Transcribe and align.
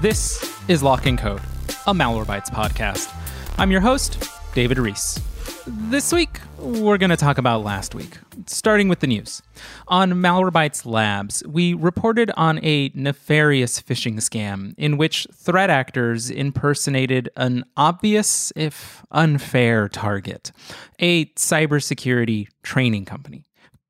This 0.00 0.56
is 0.68 0.80
Lock 0.80 1.06
and 1.06 1.18
Code, 1.18 1.40
a 1.88 1.92
Malwarebytes 1.92 2.50
podcast. 2.50 3.12
I'm 3.58 3.72
your 3.72 3.80
host, 3.80 4.30
David 4.54 4.78
Ruiz. 4.78 5.18
This 5.66 6.12
week, 6.12 6.38
we're 6.56 6.98
going 6.98 7.10
to 7.10 7.16
talk 7.16 7.36
about 7.36 7.64
last 7.64 7.96
week, 7.96 8.16
starting 8.46 8.88
with 8.88 9.00
the 9.00 9.08
news. 9.08 9.42
On 9.88 10.12
Malwarebytes 10.12 10.86
Labs, 10.86 11.42
we 11.48 11.74
reported 11.74 12.30
on 12.36 12.64
a 12.64 12.92
nefarious 12.94 13.82
phishing 13.82 14.18
scam 14.18 14.72
in 14.78 14.98
which 14.98 15.26
threat 15.34 15.68
actors 15.68 16.30
impersonated 16.30 17.28
an 17.36 17.64
obvious, 17.76 18.52
if 18.54 19.04
unfair, 19.10 19.88
target 19.88 20.52
a 21.00 21.24
cybersecurity 21.34 22.46
training 22.62 23.04
company. 23.04 23.47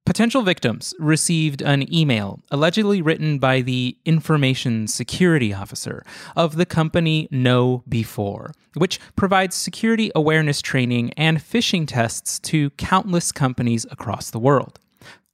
Potential 0.08 0.40
victims 0.40 0.94
received 0.98 1.60
an 1.60 1.84
email 1.94 2.40
allegedly 2.50 3.02
written 3.02 3.38
by 3.38 3.60
the 3.60 3.94
information 4.06 4.86
security 4.86 5.52
officer 5.52 6.02
of 6.34 6.56
the 6.56 6.64
company 6.64 7.28
KnowBe4, 7.30 8.52
which 8.72 8.98
provides 9.16 9.54
security 9.54 10.10
awareness 10.14 10.62
training 10.62 11.12
and 11.18 11.36
phishing 11.36 11.86
tests 11.86 12.38
to 12.38 12.70
countless 12.70 13.32
companies 13.32 13.84
across 13.90 14.30
the 14.30 14.38
world. 14.38 14.80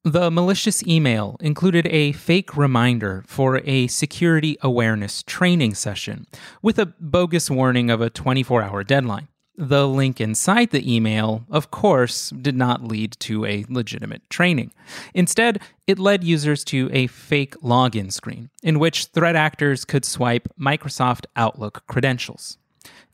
The 0.02 0.28
malicious 0.28 0.84
email 0.84 1.36
included 1.38 1.86
a 1.86 2.10
fake 2.10 2.56
reminder 2.56 3.22
for 3.28 3.60
a 3.64 3.86
security 3.86 4.56
awareness 4.60 5.22
training 5.22 5.74
session 5.74 6.26
with 6.62 6.80
a 6.80 6.86
bogus 6.98 7.48
warning 7.48 7.90
of 7.90 8.00
a 8.00 8.10
24 8.10 8.62
hour 8.64 8.82
deadline. 8.82 9.28
The 9.56 9.86
link 9.86 10.20
inside 10.20 10.70
the 10.70 10.92
email, 10.92 11.44
of 11.48 11.70
course, 11.70 12.30
did 12.30 12.56
not 12.56 12.82
lead 12.82 13.12
to 13.20 13.44
a 13.44 13.64
legitimate 13.68 14.28
training. 14.28 14.72
Instead, 15.14 15.60
it 15.86 15.98
led 15.98 16.24
users 16.24 16.64
to 16.64 16.90
a 16.92 17.06
fake 17.06 17.54
login 17.60 18.12
screen 18.12 18.50
in 18.64 18.80
which 18.80 19.06
threat 19.06 19.36
actors 19.36 19.84
could 19.84 20.04
swipe 20.04 20.48
Microsoft 20.58 21.26
Outlook 21.36 21.84
credentials. 21.86 22.58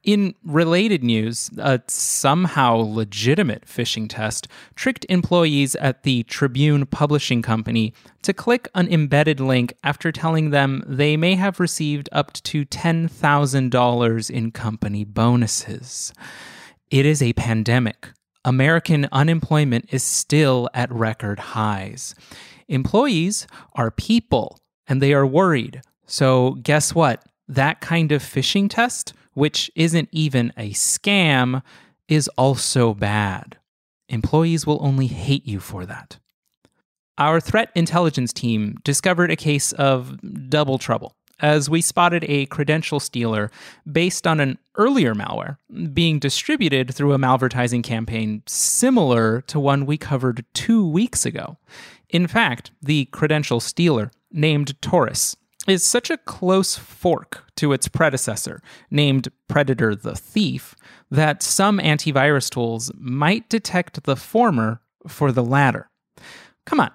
In 0.03 0.35
related 0.43 1.05
news, 1.05 1.51
a 1.59 1.83
somehow 1.87 2.77
legitimate 2.77 3.67
phishing 3.67 4.09
test 4.09 4.49
tricked 4.75 5.05
employees 5.11 5.77
at 5.77 6.05
the 6.05 6.23
Tribune 6.23 6.87
Publishing 6.87 7.43
Company 7.43 7.93
to 8.23 8.33
click 8.33 8.69
an 8.75 8.89
embedded 8.89 9.41
link 9.41 9.75
after 9.85 10.11
telling 10.11 10.51
them 10.51 10.83
they 10.87 11.19
may 11.19 11.35
have 11.35 11.61
received 11.61 12.09
up 12.13 12.33
to 12.33 12.65
$10,000 12.65 14.31
in 14.31 14.51
company 14.53 15.05
bonuses. 15.05 16.15
It 16.91 17.05
is 17.05 17.21
a 17.21 17.35
pandemic. 17.35 18.09
American 18.43 19.07
unemployment 19.13 19.93
is 19.93 20.03
still 20.03 20.71
at 20.73 20.91
record 20.91 21.39
highs. 21.39 22.15
Employees 22.69 23.47
are 23.75 23.91
people 23.91 24.59
and 24.87 25.03
they 25.03 25.13
are 25.13 25.27
worried. 25.27 25.83
So, 26.07 26.53
guess 26.63 26.95
what? 26.95 27.23
That 27.51 27.81
kind 27.81 28.13
of 28.13 28.23
phishing 28.23 28.71
test 28.71 29.13
which 29.35 29.71
isn't 29.75 30.09
even 30.13 30.53
a 30.57 30.71
scam, 30.73 31.63
is 32.09 32.29
also 32.37 32.95
bad. 32.95 33.57
Employees 34.09 34.67
will 34.67 34.79
only 34.83 35.07
hate 35.07 35.47
you 35.47 35.61
for 35.61 35.87
that. 35.87 36.19
Our 37.19 37.41
threat 37.41 37.71
intelligence 37.75 38.33
team 38.33 38.79
discovered 38.83 39.31
a 39.31 39.37
case 39.37 39.73
of 39.73 40.19
double 40.49 40.79
trouble 40.79 41.15
as 41.39 41.71
we 41.71 41.81
spotted 41.81 42.25
a 42.29 42.47
credential 42.47 43.01
stealer 43.01 43.51
based 43.91 44.27
on 44.27 44.41
an 44.41 44.59
earlier 44.77 45.15
malware 45.15 45.57
being 45.95 46.19
distributed 46.19 46.95
through 46.95 47.13
a 47.13 47.19
malvertising 47.19 47.83
campaign 47.83 48.43
similar 48.47 49.41
to 49.43 49.61
one 49.61 49.87
we 49.87 49.97
covered 49.97 50.45
two 50.55 50.87
weeks 50.87 51.25
ago. 51.25 51.57
In 52.09 52.27
fact, 52.27 52.73
the 52.83 53.07
credential 53.07 53.61
stealer, 53.61 54.11
named 54.33 54.81
Taurus, 54.83 55.37
is 55.71 55.85
such 55.85 56.11
a 56.11 56.19
close 56.19 56.77
fork 56.77 57.45
to 57.57 57.73
its 57.73 57.89
predecessor, 57.89 58.63
named 58.91 59.29
Predator 59.49 59.95
the 59.95 60.15
Thief, 60.15 60.75
that 61.11 61.43
some 61.43 61.79
antivirus 61.79 62.51
tools 62.51 62.91
might 62.97 63.49
detect 63.49 64.05
the 64.05 64.17
former 64.17 64.81
for 65.09 65.33
the 65.33 65.45
latter. 65.45 65.91
Come 66.67 66.81
on, 66.81 66.91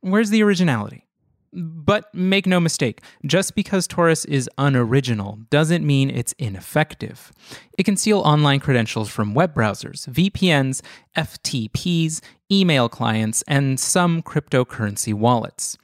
where's 0.00 0.30
the 0.30 0.42
originality? 0.42 1.06
But 1.52 2.12
make 2.14 2.46
no 2.46 2.60
mistake, 2.60 3.00
just 3.24 3.54
because 3.54 3.86
Taurus 3.86 4.26
is 4.26 4.50
unoriginal 4.58 5.38
doesn't 5.48 5.86
mean 5.86 6.10
it's 6.10 6.34
ineffective. 6.38 7.32
It 7.78 7.84
can 7.84 7.96
steal 7.96 8.18
online 8.20 8.60
credentials 8.60 9.08
from 9.08 9.32
web 9.32 9.54
browsers, 9.54 10.06
VPNs, 10.08 10.82
FTPs, 11.16 12.20
email 12.52 12.90
clients, 12.90 13.42
and 13.48 13.80
some 13.80 14.22
cryptocurrency 14.22 15.14
wallets. 15.14 15.78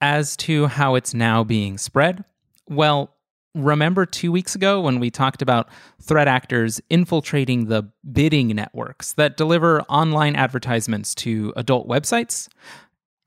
As 0.00 0.36
to 0.38 0.66
how 0.66 0.94
it's 0.94 1.12
now 1.12 1.44
being 1.44 1.76
spread, 1.76 2.24
well, 2.68 3.14
remember 3.54 4.06
two 4.06 4.32
weeks 4.32 4.54
ago 4.54 4.80
when 4.80 4.98
we 4.98 5.10
talked 5.10 5.42
about 5.42 5.68
threat 6.00 6.28
actors 6.28 6.80
infiltrating 6.88 7.66
the 7.66 7.90
bidding 8.10 8.48
networks 8.48 9.12
that 9.14 9.36
deliver 9.36 9.82
online 9.82 10.36
advertisements 10.36 11.14
to 11.16 11.52
adult 11.56 11.86
websites? 11.88 12.48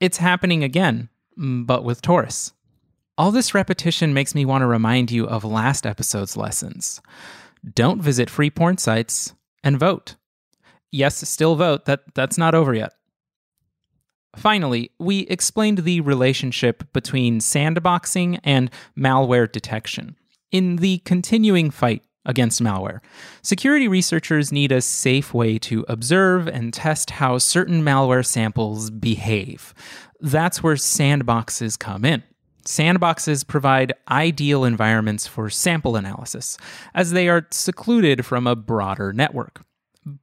It's 0.00 0.18
happening 0.18 0.64
again, 0.64 1.08
mm, 1.38 1.66
but 1.66 1.84
with 1.84 2.02
Taurus. 2.02 2.52
All 3.16 3.30
this 3.30 3.54
repetition 3.54 4.12
makes 4.12 4.34
me 4.34 4.44
want 4.44 4.62
to 4.62 4.66
remind 4.66 5.12
you 5.12 5.26
of 5.26 5.44
last 5.44 5.86
episode's 5.86 6.36
lessons. 6.36 7.00
Don't 7.74 8.02
visit 8.02 8.28
free 8.28 8.50
porn 8.50 8.78
sites 8.78 9.34
and 9.62 9.78
vote. 9.78 10.16
Yes, 10.90 11.26
still 11.28 11.54
vote. 11.54 11.84
That 11.84 12.02
that's 12.14 12.36
not 12.36 12.54
over 12.54 12.74
yet. 12.74 12.92
Finally, 14.36 14.90
we 14.98 15.20
explained 15.20 15.78
the 15.78 16.00
relationship 16.00 16.92
between 16.92 17.40
sandboxing 17.40 18.38
and 18.44 18.70
malware 18.98 19.50
detection. 19.50 20.16
In 20.50 20.76
the 20.76 20.98
continuing 20.98 21.70
fight 21.70 22.02
against 22.26 22.62
malware, 22.62 23.00
security 23.42 23.86
researchers 23.88 24.50
need 24.50 24.72
a 24.72 24.80
safe 24.80 25.34
way 25.34 25.58
to 25.58 25.84
observe 25.88 26.48
and 26.48 26.72
test 26.72 27.10
how 27.10 27.38
certain 27.38 27.82
malware 27.82 28.24
samples 28.24 28.90
behave. 28.90 29.74
That's 30.20 30.62
where 30.62 30.76
sandboxes 30.76 31.78
come 31.78 32.04
in. 32.04 32.22
Sandboxes 32.64 33.46
provide 33.46 33.92
ideal 34.10 34.64
environments 34.64 35.26
for 35.26 35.50
sample 35.50 35.96
analysis, 35.96 36.56
as 36.94 37.10
they 37.10 37.28
are 37.28 37.46
secluded 37.50 38.24
from 38.24 38.46
a 38.46 38.56
broader 38.56 39.12
network. 39.12 39.60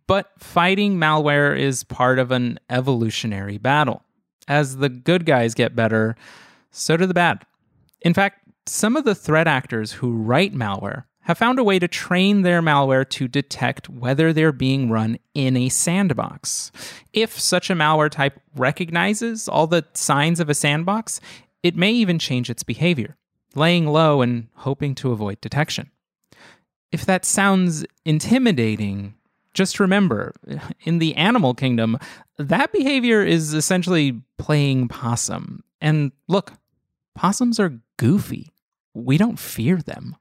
But 0.08 0.31
fighting 0.38 0.97
malware 0.97 1.58
is 1.58 1.84
part 1.84 2.19
of 2.19 2.31
an 2.31 2.59
evolutionary 2.69 3.58
battle. 3.58 4.03
As 4.47 4.78
the 4.78 4.90
good 4.90 5.25
guys 5.25 5.53
get 5.53 5.75
better, 5.75 6.16
so 6.72 6.97
do 6.97 7.06
the 7.06 7.14
bad. 7.14 7.46
In 8.02 8.14
fact, 8.14 8.40
some 8.66 8.96
of 8.96 9.06
the 9.06 9.16
threat 9.16 9.47
actors 9.47 9.94
who 9.94 10.12
write 10.12 10.53
malware 10.53 11.06
have 11.22 11.38
found 11.38 11.59
a 11.59 11.64
way 11.64 11.78
to 11.78 11.88
train 11.88 12.41
their 12.41 12.62
malware 12.62 13.08
to 13.08 13.28
detect 13.28 13.90
whether 13.90 14.34
they're 14.34 14.52
being 14.52 14.90
run 14.90 15.18
in 15.34 15.56
a 15.56 15.70
sandbox. 15.70 16.72
If 17.14 17.40
such 17.40 17.70
a 17.70 17.75
malware 17.75 18.09
type 18.09 18.40
recognizes 18.56 19.47
all 19.47 19.68
the 19.68 19.86
signs 19.94 20.40
of 20.40 20.50
a 20.50 20.56
sandbox, 20.56 21.22
it 21.62 21.75
may 21.75 21.91
even 21.91 22.18
change 22.18 22.50
its 22.50 22.64
behavior, 22.64 23.18
laying 23.53 23.88
low 23.88 24.22
and 24.22 24.47
hoping 24.56 24.96
to 24.96 25.12
avoid 25.12 25.40
detection. 25.41 25.91
If 26.91 27.06
that 27.06 27.24
sounds 27.24 27.86
intimidating, 28.03 29.14
just 29.54 29.80
remember 29.80 30.34
in 30.82 31.00
the 31.00 31.16
animal 31.16 31.54
kingdom, 31.54 31.98
that 32.38 32.72
behavior 32.72 33.24
is 33.24 33.54
essentially 33.54 34.22
playing 34.38 34.88
possum. 34.88 35.64
And 35.80 36.12
look, 36.28 36.54
possums 37.16 37.60
are 37.60 37.80
goofy. 37.98 38.52
We 38.94 39.18
don't 39.18 39.40
fear 39.40 39.78
them. 39.78 40.16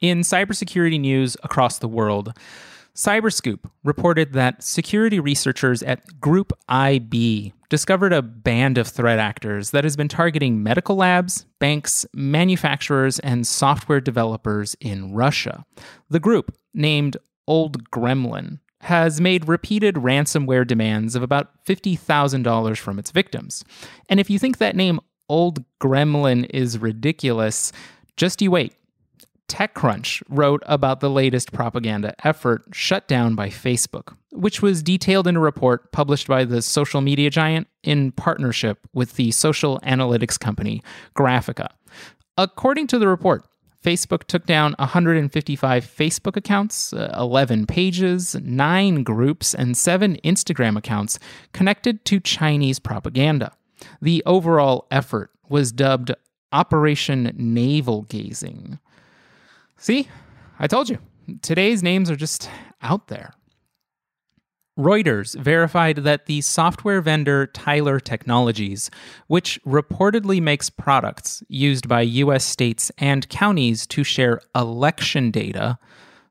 In 0.00 0.20
cybersecurity 0.20 0.98
news 0.98 1.36
across 1.42 1.78
the 1.78 1.88
world, 1.88 2.32
Cyberscoop 2.94 3.70
reported 3.84 4.32
that 4.32 4.62
security 4.62 5.20
researchers 5.20 5.82
at 5.82 6.20
Group 6.20 6.52
IB 6.68 7.52
discovered 7.68 8.12
a 8.12 8.20
band 8.20 8.78
of 8.78 8.88
threat 8.88 9.18
actors 9.18 9.70
that 9.70 9.84
has 9.84 9.96
been 9.96 10.08
targeting 10.08 10.62
medical 10.62 10.96
labs, 10.96 11.46
banks, 11.60 12.04
manufacturers, 12.14 13.18
and 13.20 13.46
software 13.46 14.00
developers 14.00 14.74
in 14.80 15.14
Russia. 15.14 15.64
The 16.08 16.18
group, 16.18 16.56
named 16.74 17.16
Old 17.50 17.90
Gremlin, 17.90 18.60
has 18.82 19.20
made 19.20 19.48
repeated 19.48 19.96
ransomware 19.96 20.64
demands 20.64 21.16
of 21.16 21.22
about 21.24 21.64
$50,000 21.66 22.78
from 22.78 22.98
its 23.00 23.10
victims. 23.10 23.64
And 24.08 24.20
if 24.20 24.30
you 24.30 24.38
think 24.38 24.58
that 24.58 24.76
name 24.76 25.00
Old 25.28 25.64
Gremlin 25.80 26.48
is 26.50 26.78
ridiculous, 26.78 27.72
just 28.16 28.40
you 28.40 28.52
wait. 28.52 28.74
TechCrunch 29.48 30.22
wrote 30.28 30.62
about 30.66 31.00
the 31.00 31.10
latest 31.10 31.52
propaganda 31.52 32.14
effort 32.24 32.62
shut 32.72 33.08
down 33.08 33.34
by 33.34 33.48
Facebook, 33.48 34.14
which 34.30 34.62
was 34.62 34.80
detailed 34.80 35.26
in 35.26 35.34
a 35.34 35.40
report 35.40 35.90
published 35.90 36.28
by 36.28 36.44
the 36.44 36.62
social 36.62 37.00
media 37.00 37.30
giant 37.30 37.66
in 37.82 38.12
partnership 38.12 38.78
with 38.92 39.14
the 39.14 39.32
social 39.32 39.80
analytics 39.80 40.38
company 40.38 40.84
Graphika. 41.16 41.66
According 42.38 42.86
to 42.86 42.98
the 43.00 43.08
report, 43.08 43.44
Facebook 43.82 44.24
took 44.24 44.44
down 44.44 44.74
155 44.78 45.84
Facebook 45.84 46.36
accounts, 46.36 46.92
uh, 46.92 47.14
11 47.16 47.66
pages, 47.66 48.34
9 48.34 49.02
groups, 49.02 49.54
and 49.54 49.76
7 49.76 50.16
Instagram 50.22 50.76
accounts 50.76 51.18
connected 51.52 52.04
to 52.04 52.20
Chinese 52.20 52.78
propaganda. 52.78 53.52
The 54.02 54.22
overall 54.26 54.86
effort 54.90 55.30
was 55.48 55.72
dubbed 55.72 56.12
Operation 56.52 57.32
Naval 57.36 58.02
Gazing. 58.02 58.78
See, 59.78 60.08
I 60.58 60.66
told 60.66 60.90
you. 60.90 60.98
Today's 61.42 61.82
names 61.82 62.10
are 62.10 62.16
just 62.16 62.50
out 62.82 63.06
there. 63.06 63.32
Reuters 64.80 65.38
verified 65.38 65.96
that 65.96 66.26
the 66.26 66.40
software 66.40 67.02
vendor 67.02 67.46
Tyler 67.48 68.00
Technologies, 68.00 68.90
which 69.26 69.60
reportedly 69.64 70.40
makes 70.40 70.70
products 70.70 71.42
used 71.48 71.86
by 71.86 72.00
U.S. 72.00 72.44
states 72.44 72.90
and 72.96 73.28
counties 73.28 73.86
to 73.88 74.02
share 74.02 74.40
election 74.54 75.30
data, 75.30 75.78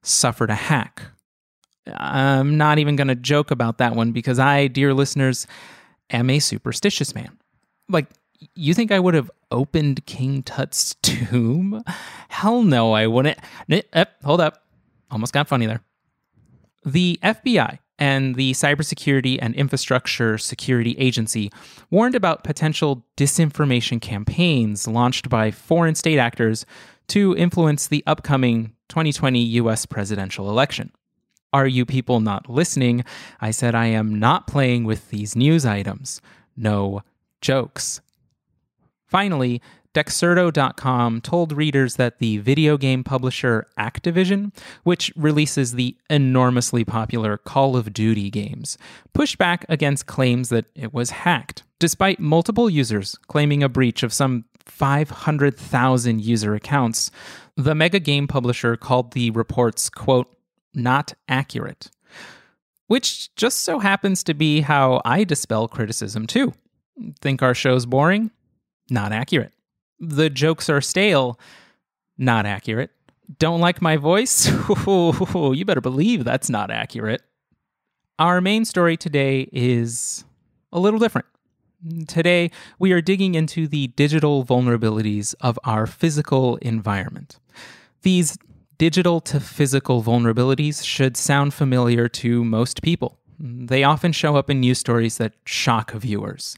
suffered 0.02 0.50
a 0.50 0.56
hack. 0.56 1.04
I'm 1.96 2.58
not 2.58 2.80
even 2.80 2.96
going 2.96 3.08
to 3.08 3.16
joke 3.16 3.52
about 3.52 3.78
that 3.78 3.96
one 3.96 4.12
because 4.12 4.40
I, 4.40 4.68
dear 4.68 4.94
listeners, 4.94 5.46
am 6.10 6.30
a 6.30 6.40
superstitious 6.40 7.14
man. 7.14 7.38
Like, 7.88 8.08
you 8.56 8.74
think 8.74 8.92
I 8.92 9.00
would 9.00 9.14
have 9.14 9.30
opened 9.52 10.06
King 10.08 10.42
Tut's 10.42 10.96
tomb? 11.02 11.84
Hell 12.30 12.64
no, 12.64 12.94
I 12.94 13.06
wouldn't. 13.08 13.38
Eh, 13.70 14.06
hold 14.24 14.42
up. 14.42 14.64
Almost 15.12 15.34
got 15.34 15.48
funny 15.48 15.68
there. 15.68 15.82
The 16.86 17.20
FBI 17.22 17.80
and 18.00 18.36
the 18.36 18.54
Cybersecurity 18.54 19.38
and 19.42 19.54
Infrastructure 19.54 20.38
Security 20.38 20.96
Agency 20.98 21.52
warned 21.92 22.16
about 22.16 22.44
potential 22.44 23.06
disinformation 23.18 24.02
campaigns 24.02 24.88
launched 24.88 25.30
by 25.30 25.52
foreign 25.52 25.96
state 25.96 26.18
actors 26.18 26.66
to 27.10 27.36
influence 27.36 27.88
the 27.88 28.04
upcoming 28.08 28.74
2020 28.88 29.40
US 29.40 29.86
presidential 29.86 30.50
election. 30.50 30.92
Are 31.52 31.68
you 31.68 31.86
people 31.86 32.20
not 32.20 32.50
listening? 32.50 33.04
I 33.42 33.52
said 33.52 33.76
I 33.76 33.88
am 33.88 34.18
not 34.18 34.48
playing 34.48 34.86
with 34.86 35.10
these 35.10 35.36
news 35.36 35.66
items. 35.66 36.22
No 36.56 37.02
jokes. 37.42 38.02
Finally, 39.08 39.62
Dexerto.com 40.00 41.20
told 41.20 41.52
readers 41.52 41.98
that 41.98 42.20
the 42.20 42.38
video 42.38 42.78
game 42.78 43.04
publisher 43.04 43.68
Activision, 43.78 44.56
which 44.84 45.12
releases 45.18 45.74
the 45.74 45.98
enormously 46.10 46.86
popular 46.86 47.38
Call 47.38 47.76
of 47.76 47.92
Duty 47.92 48.30
games, 48.30 48.78
pushed 49.14 49.38
back 49.38 49.66
against 49.68 50.06
claims 50.06 50.48
that 50.50 50.68
it 50.74 50.94
was 50.94 51.10
hacked, 51.10 51.64
despite 51.80 52.18
multiple 52.18 52.70
users 52.70 53.18
claiming 53.28 53.62
a 53.62 53.68
breach 53.68 54.02
of 54.02 54.14
some 54.14 54.46
500,000 54.64 56.22
user 56.22 56.56
accounts. 56.56 57.12
The 57.58 57.76
mega 57.76 58.00
game 58.00 58.26
publisher 58.26 58.78
called 58.78 59.12
the 59.12 59.32
reports, 59.32 59.90
quote, 59.90 60.34
not 60.74 61.14
accurate. 61.28 61.92
Which 62.88 63.36
just 63.36 63.60
so 63.66 63.80
happens 63.80 64.24
to 64.24 64.34
be 64.34 64.62
how 64.62 65.02
I 65.04 65.26
dispel 65.26 65.68
criticism 65.68 66.26
too. 66.26 66.54
Think 67.20 67.44
our 67.44 67.54
show's 67.54 67.86
boring? 67.86 68.32
Not 68.90 69.12
accurate 69.12 69.52
the 70.00 70.30
jokes 70.30 70.70
are 70.70 70.82
stale, 70.82 71.40
not 72.18 72.46
accurate. 72.46 72.92
Don't 73.38 73.60
like 73.60 73.82
my 73.82 73.98
voice? 73.98 74.48
you 74.88 75.64
better 75.66 75.82
believe 75.82 76.24
that's 76.24 76.50
not 76.50 76.72
accurate. 76.72 77.22
Our 78.18 78.42
main 78.42 78.66
story 78.66 78.98
today 78.98 79.50
is 79.54 80.26
a 80.74 80.80
little 80.80 81.00
different. 81.00 81.28
Today, 82.08 82.52
we 82.78 82.92
are 82.92 83.02
digging 83.02 83.36
into 83.36 83.68
the 83.68 83.88
digital 83.88 84.44
vulnerabilities 84.44 85.34
of 85.40 85.58
our 85.64 85.88
physical 85.88 86.58
environment. 86.58 87.40
These 88.02 88.38
digital 88.78 89.22
to 89.22 89.40
physical 89.40 90.04
vulnerabilities 90.04 90.84
should 90.84 91.16
sound 91.16 91.54
familiar 91.54 92.10
to 92.10 92.44
most 92.44 92.82
people. 92.82 93.20
They 93.40 93.84
often 93.84 94.12
show 94.12 94.36
up 94.36 94.50
in 94.50 94.60
news 94.60 94.80
stories 94.80 95.18
that 95.18 95.34
shock 95.46 95.92
viewers. 95.92 96.58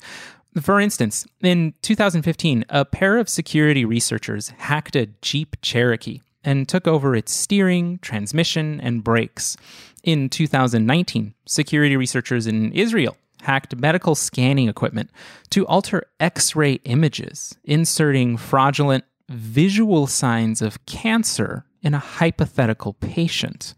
For 0.59 0.81
instance, 0.81 1.25
in 1.41 1.73
2015, 1.81 2.65
a 2.69 2.83
pair 2.83 3.17
of 3.17 3.29
security 3.29 3.85
researchers 3.85 4.49
hacked 4.57 4.95
a 4.97 5.07
Jeep 5.21 5.55
Cherokee 5.61 6.21
and 6.43 6.67
took 6.67 6.87
over 6.87 7.15
its 7.15 7.31
steering, 7.31 7.99
transmission, 7.99 8.81
and 8.81 9.03
brakes. 9.03 9.55
In 10.03 10.27
2019, 10.29 11.35
security 11.45 11.95
researchers 11.95 12.47
in 12.47 12.73
Israel 12.73 13.15
hacked 13.43 13.75
medical 13.75 14.13
scanning 14.13 14.67
equipment 14.67 15.09
to 15.51 15.65
alter 15.67 16.03
X 16.19 16.55
ray 16.55 16.73
images, 16.83 17.55
inserting 17.63 18.37
fraudulent 18.37 19.05
visual 19.29 20.05
signs 20.07 20.61
of 20.61 20.85
cancer 20.85 21.65
in 21.83 21.93
a 21.93 21.99
hypothetical 21.99 22.93
patient. 22.93 23.73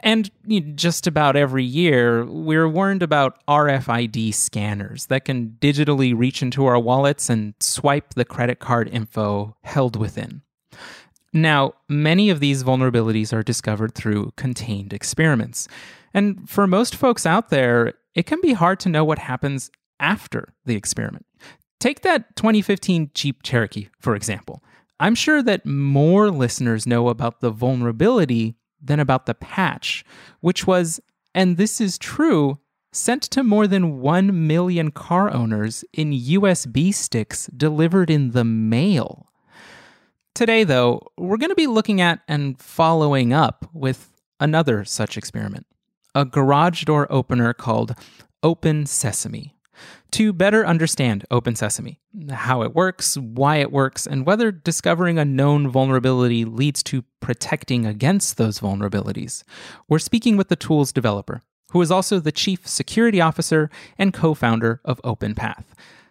And 0.00 0.30
just 0.74 1.06
about 1.06 1.36
every 1.36 1.64
year, 1.64 2.24
we're 2.24 2.68
warned 2.68 3.02
about 3.02 3.44
RFID 3.46 4.34
scanners 4.34 5.06
that 5.06 5.24
can 5.24 5.58
digitally 5.60 6.16
reach 6.16 6.42
into 6.42 6.64
our 6.64 6.78
wallets 6.78 7.28
and 7.28 7.54
swipe 7.60 8.14
the 8.14 8.24
credit 8.24 8.58
card 8.58 8.88
info 8.88 9.56
held 9.62 9.96
within. 9.96 10.42
Now, 11.32 11.74
many 11.88 12.30
of 12.30 12.40
these 12.40 12.64
vulnerabilities 12.64 13.32
are 13.32 13.42
discovered 13.42 13.94
through 13.94 14.32
contained 14.36 14.92
experiments. 14.92 15.68
And 16.12 16.48
for 16.48 16.66
most 16.66 16.94
folks 16.94 17.24
out 17.24 17.50
there, 17.50 17.94
it 18.14 18.26
can 18.26 18.40
be 18.42 18.52
hard 18.52 18.80
to 18.80 18.88
know 18.88 19.04
what 19.04 19.18
happens 19.18 19.70
after 19.98 20.52
the 20.66 20.76
experiment. 20.76 21.24
Take 21.80 22.02
that 22.02 22.36
2015 22.36 23.10
Jeep 23.14 23.42
Cherokee, 23.42 23.88
for 23.98 24.14
example. 24.14 24.62
I'm 25.02 25.16
sure 25.16 25.42
that 25.42 25.66
more 25.66 26.30
listeners 26.30 26.86
know 26.86 27.08
about 27.08 27.40
the 27.40 27.50
vulnerability 27.50 28.54
than 28.80 29.00
about 29.00 29.26
the 29.26 29.34
patch, 29.34 30.04
which 30.38 30.64
was, 30.64 31.00
and 31.34 31.56
this 31.56 31.80
is 31.80 31.98
true, 31.98 32.60
sent 32.92 33.22
to 33.22 33.42
more 33.42 33.66
than 33.66 33.98
1 34.00 34.46
million 34.46 34.92
car 34.92 35.28
owners 35.34 35.84
in 35.92 36.12
USB 36.12 36.94
sticks 36.94 37.46
delivered 37.48 38.10
in 38.10 38.30
the 38.30 38.44
mail. 38.44 39.26
Today, 40.36 40.62
though, 40.62 41.02
we're 41.18 41.36
going 41.36 41.50
to 41.50 41.56
be 41.56 41.66
looking 41.66 42.00
at 42.00 42.20
and 42.28 42.56
following 42.60 43.32
up 43.32 43.68
with 43.72 44.12
another 44.38 44.84
such 44.84 45.16
experiment 45.16 45.66
a 46.14 46.24
garage 46.24 46.84
door 46.84 47.08
opener 47.10 47.52
called 47.52 47.96
Open 48.44 48.86
Sesame 48.86 49.56
to 50.12 50.32
better 50.32 50.66
understand 50.66 51.24
Open 51.30 51.56
Sesame, 51.56 52.00
how 52.30 52.62
it 52.62 52.74
works, 52.74 53.16
why 53.16 53.56
it 53.56 53.72
works, 53.72 54.06
and 54.06 54.26
whether 54.26 54.50
discovering 54.50 55.18
a 55.18 55.24
known 55.24 55.68
vulnerability 55.68 56.44
leads 56.44 56.82
to 56.84 57.04
protecting 57.20 57.86
against 57.86 58.36
those 58.36 58.60
vulnerabilities. 58.60 59.42
We're 59.88 59.98
speaking 59.98 60.36
with 60.36 60.48
the 60.48 60.56
tool's 60.56 60.92
developer, 60.92 61.42
who 61.70 61.80
is 61.80 61.90
also 61.90 62.18
the 62.18 62.32
chief 62.32 62.66
security 62.66 63.20
officer 63.20 63.70
and 63.98 64.12
co 64.12 64.34
founder 64.34 64.80
of 64.84 65.00
OpenPath, 65.02 65.64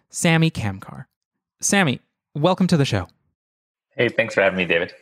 Sammy 0.10 0.50
Kamkar. 0.50 1.06
Sammy, 1.60 2.00
welcome 2.34 2.68
to 2.68 2.78
the 2.78 2.86
show. 2.86 3.08
Hey, 3.96 4.10
thanks 4.10 4.34
for 4.34 4.42
having 4.42 4.58
me, 4.58 4.66
David. 4.66 4.94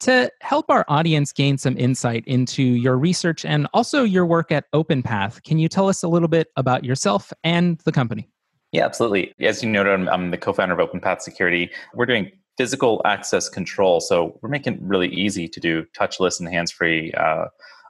To 0.00 0.30
help 0.40 0.66
our 0.68 0.84
audience 0.88 1.32
gain 1.32 1.56
some 1.56 1.78
insight 1.78 2.24
into 2.26 2.62
your 2.62 2.98
research 2.98 3.44
and 3.44 3.66
also 3.72 4.02
your 4.02 4.26
work 4.26 4.52
at 4.52 4.70
OpenPath, 4.72 5.42
can 5.44 5.58
you 5.58 5.68
tell 5.68 5.88
us 5.88 6.02
a 6.02 6.08
little 6.08 6.28
bit 6.28 6.48
about 6.56 6.84
yourself 6.84 7.32
and 7.42 7.78
the 7.84 7.92
company? 7.92 8.28
Yeah, 8.72 8.84
absolutely. 8.84 9.32
As 9.40 9.62
you 9.62 9.70
noted, 9.70 9.92
I'm, 9.92 10.08
I'm 10.08 10.30
the 10.30 10.36
co 10.36 10.52
founder 10.52 10.78
of 10.78 10.90
OpenPath 10.90 11.20
Security. 11.20 11.70
We're 11.94 12.06
doing 12.06 12.30
physical 12.56 13.00
access 13.04 13.48
control. 13.48 14.00
So 14.00 14.38
we're 14.42 14.48
making 14.48 14.74
it 14.74 14.80
really 14.82 15.08
easy 15.08 15.48
to 15.48 15.60
do 15.60 15.84
touchless 15.98 16.38
and 16.38 16.48
hands 16.48 16.70
free 16.70 17.12
uh, 17.12 17.46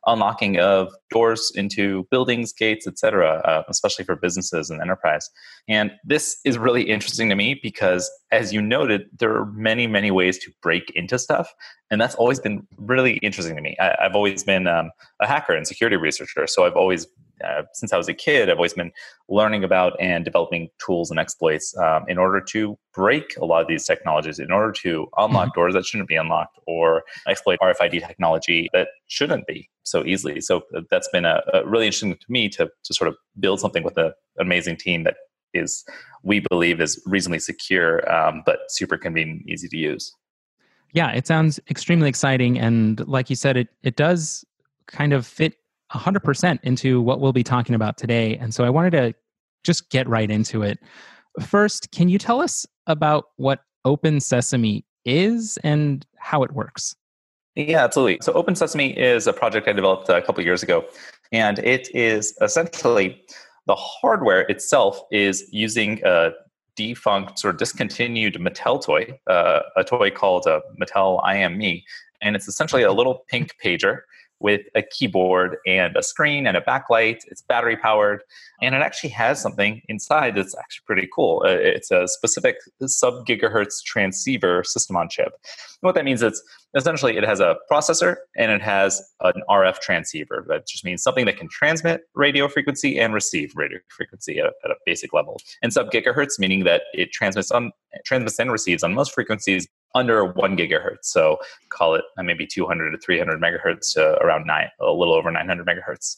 unlocking 0.07 0.59
of 0.59 0.93
doors 1.11 1.53
into 1.55 2.07
buildings, 2.11 2.53
gates, 2.53 2.87
etc., 2.87 3.41
uh, 3.45 3.63
especially 3.69 4.05
for 4.05 4.17
businesses 4.17 4.71
and 4.71 4.81
enterprise. 4.81 5.31
And 5.69 5.93
this 6.05 6.39
is 6.45 6.59
really 6.59 6.83
interesting 6.83 7.29
to 7.29 7.35
me 7.35 7.59
because, 7.63 8.11
as 8.31 8.53
you 8.53 8.61
noted, 8.61 9.03
there 9.19 9.35
are 9.35 9.47
many, 9.47 9.87
many 9.87 10.11
ways 10.11 10.39
to 10.39 10.53
break 10.63 10.91
into 10.95 11.19
stuff, 11.19 11.53
and 11.91 12.01
that's 12.01 12.15
always 12.17 12.41
been 12.41 12.67
really 12.77 13.15
interesting 13.19 13.57
to 13.57 13.63
me. 13.63 13.77
I, 13.81 13.97
have 14.01 14.15
always 14.15 14.45
been 14.45 14.67
um, 14.67 14.91
a 15.21 15.27
hacker 15.27 15.55
and 15.55 15.67
security 15.67 15.97
researcher, 15.97 16.47
so 16.47 16.65
I've 16.65 16.77
always 16.77 17.07
uh, 17.43 17.63
since 17.73 17.93
I 17.93 17.97
was 17.97 18.09
a 18.09 18.15
kid, 18.15 18.49
I've 18.49 18.57
always 18.57 18.75
been 18.75 18.93
learning 19.29 19.65
about 19.65 19.95
and 20.01 20.25
developing 20.25 20.69
tools 20.85 21.11
and 21.11 21.19
exploits 21.19 21.77
um, 21.79 22.05
in 22.09 22.19
order 22.19 22.41
to 22.41 22.79
break 22.93 23.37
a 23.39 23.45
lot 23.45 23.63
of 23.63 23.69
these 23.69 23.85
technologies, 23.87 24.39
in 24.39 24.53
order 24.53 24.73
to 24.73 25.09
unlock 25.17 25.49
mm-hmm. 25.49 25.61
doors 25.61 25.75
that 25.75 25.85
shouldn't 25.85 26.09
be 26.09 26.17
unlocked 26.17 26.59
or 26.67 27.03
exploit 27.27 27.59
RFID 27.61 28.07
technology 28.07 28.69
that 28.73 28.89
shouldn't 29.09 29.47
be 29.47 29.69
so 29.83 30.05
easily. 30.05 30.41
So 30.41 30.63
uh, 30.77 30.83
that's 30.91 31.09
been 31.09 31.25
a, 31.25 31.43
a 31.53 31.67
really 31.67 31.87
interesting 31.87 32.15
to 32.15 32.27
me 32.29 32.49
to, 32.51 32.71
to 32.85 32.95
sort 32.95 33.09
of 33.09 33.17
build 33.39 33.61
something 33.61 33.83
with 33.83 33.97
an 33.99 34.13
amazing 34.39 34.77
team 34.77 35.05
that 35.05 35.17
is, 35.53 35.85
we 36.23 36.41
believe, 36.51 36.81
is 36.81 37.01
reasonably 37.07 37.39
secure, 37.39 38.11
um, 38.13 38.43
but 38.45 38.59
super 38.69 38.97
convenient, 38.97 39.43
easy 39.49 39.69
to 39.69 39.77
use. 39.77 40.13
Yeah, 40.93 41.11
it 41.11 41.27
sounds 41.27 41.59
extremely 41.69 42.09
exciting. 42.09 42.59
And 42.59 43.07
like 43.09 43.29
you 43.29 43.37
said, 43.37 43.57
it, 43.57 43.69
it 43.83 43.97
does 43.97 44.45
kind 44.87 45.13
of 45.13 45.27
fit 45.27 45.55
100% 45.95 46.59
into 46.63 47.01
what 47.01 47.21
we'll 47.21 47.33
be 47.33 47.45
talking 47.45 47.75
about 47.75 47.97
today. 47.97 48.37
And 48.37 48.53
so 48.55 48.65
I 48.65 48.71
wanted 48.71 48.91
to 48.93 49.15
just 49.65 49.91
get 49.91 50.09
right 50.09 50.31
into 50.31 50.63
it. 50.63 50.79
First, 51.41 51.91
can 51.91 52.09
you 52.09 52.19
tell 52.19 52.41
us 52.41 52.67
about 52.87 53.27
what 53.37 53.61
Open 53.85 54.21
Sesame 54.21 54.85
is 55.05 55.59
and 55.65 56.07
how 56.19 56.43
it 56.43 56.53
works? 56.53 56.95
Yeah, 57.57 57.85
absolutely. 57.85 58.19
So, 58.23 58.33
Open 58.33 58.57
Sesame 58.57 58.97
is 58.99 59.27
a 59.27 59.33
project 59.33 59.69
I 59.69 59.73
developed 59.73 60.09
a 60.09 60.21
couple 60.23 60.43
years 60.43 60.65
ago, 60.65 60.85
and 61.31 61.61
it 61.61 61.89
is 61.95 62.37
essentially 62.41 63.23
the 63.67 63.77
hardware 63.77 64.41
itself 64.41 65.01
is 65.13 65.45
using 65.53 66.01
a 66.05 66.31
defunct 66.75 67.45
or 67.45 67.53
discontinued 67.53 68.35
Mattel 68.35 68.83
toy, 68.83 69.19
uh, 69.29 69.61
a 69.77 69.85
toy 69.85 70.11
called 70.11 70.47
a 70.47 70.55
uh, 70.55 70.61
Mattel 70.81 71.21
IM-ME, 71.33 71.85
and 72.21 72.35
it's 72.35 72.49
essentially 72.49 72.83
a 72.83 72.93
little 72.93 73.25
pink 73.29 73.55
pager 73.65 74.01
with 74.41 74.63
a 74.75 74.83
keyboard 74.83 75.57
and 75.67 75.97
a 75.97 76.03
screen 76.03 76.47
and 76.47 76.57
a 76.57 76.61
backlight. 76.61 77.21
It's 77.29 77.43
battery 77.43 77.77
powered, 77.77 78.23
and 78.61 78.75
it 78.75 78.83
actually 78.83 79.11
has 79.11 79.41
something 79.41 79.81
inside 79.89 80.35
that's 80.35 80.57
actually 80.57 80.85
pretty 80.87 81.09
cool. 81.15 81.43
Uh, 81.45 81.51
it's 81.51 81.91
a 81.91 82.07
specific 82.09 82.57
sub 82.87 83.27
gigahertz 83.27 83.83
transceiver 83.85 84.63
system 84.65 84.97
on 84.97 85.09
chip. 85.09 85.29
And 85.29 85.89
what 85.89 85.95
that 85.95 86.05
means 86.05 86.23
is 86.23 86.43
essentially 86.77 87.17
it 87.17 87.25
has 87.25 87.41
a 87.41 87.57
processor 87.71 88.17
and 88.37 88.51
it 88.51 88.63
has 88.63 89.03
an 89.21 89.43
RF 89.49 89.81
transceiver. 89.81 90.45
That 90.49 90.67
just 90.67 90.85
means 90.85 91.03
something 91.03 91.27
that 91.27 91.37
can 91.37 91.49
transmit 91.49 92.03
radio 92.15 92.49
frequency 92.49 92.99
and 92.99 93.15
receive 93.15 93.53
radio 93.55 93.79
frequency 93.89 94.39
at, 94.39 94.47
at 94.65 94.71
a 94.71 94.77
basic 94.85 95.13
level. 95.13 95.41
And 95.63 95.73
sub 95.73 95.91
gigahertz 95.91 96.39
meaning 96.39 96.65
that 96.65 96.83
it 96.93 97.13
transmits 97.13 97.51
on 97.51 97.73
transmits 98.05 98.39
and 98.39 98.51
receives 98.51 98.83
on 98.83 98.95
most 98.95 99.13
frequencies 99.15 99.67
under 99.95 100.25
one 100.25 100.57
gigahertz. 100.57 101.05
So 101.05 101.39
call 101.71 101.95
it 101.95 102.05
uh, 102.19 102.23
maybe 102.23 102.47
200 102.47 102.91
to 102.91 102.99
300 102.99 103.41
megahertz 103.41 103.93
to 103.95 104.15
around 104.23 104.47
nine, 104.47 104.69
a 104.81 104.91
little 104.91 105.15
over 105.15 105.31
900 105.31 105.67
megahertz. 105.67 106.17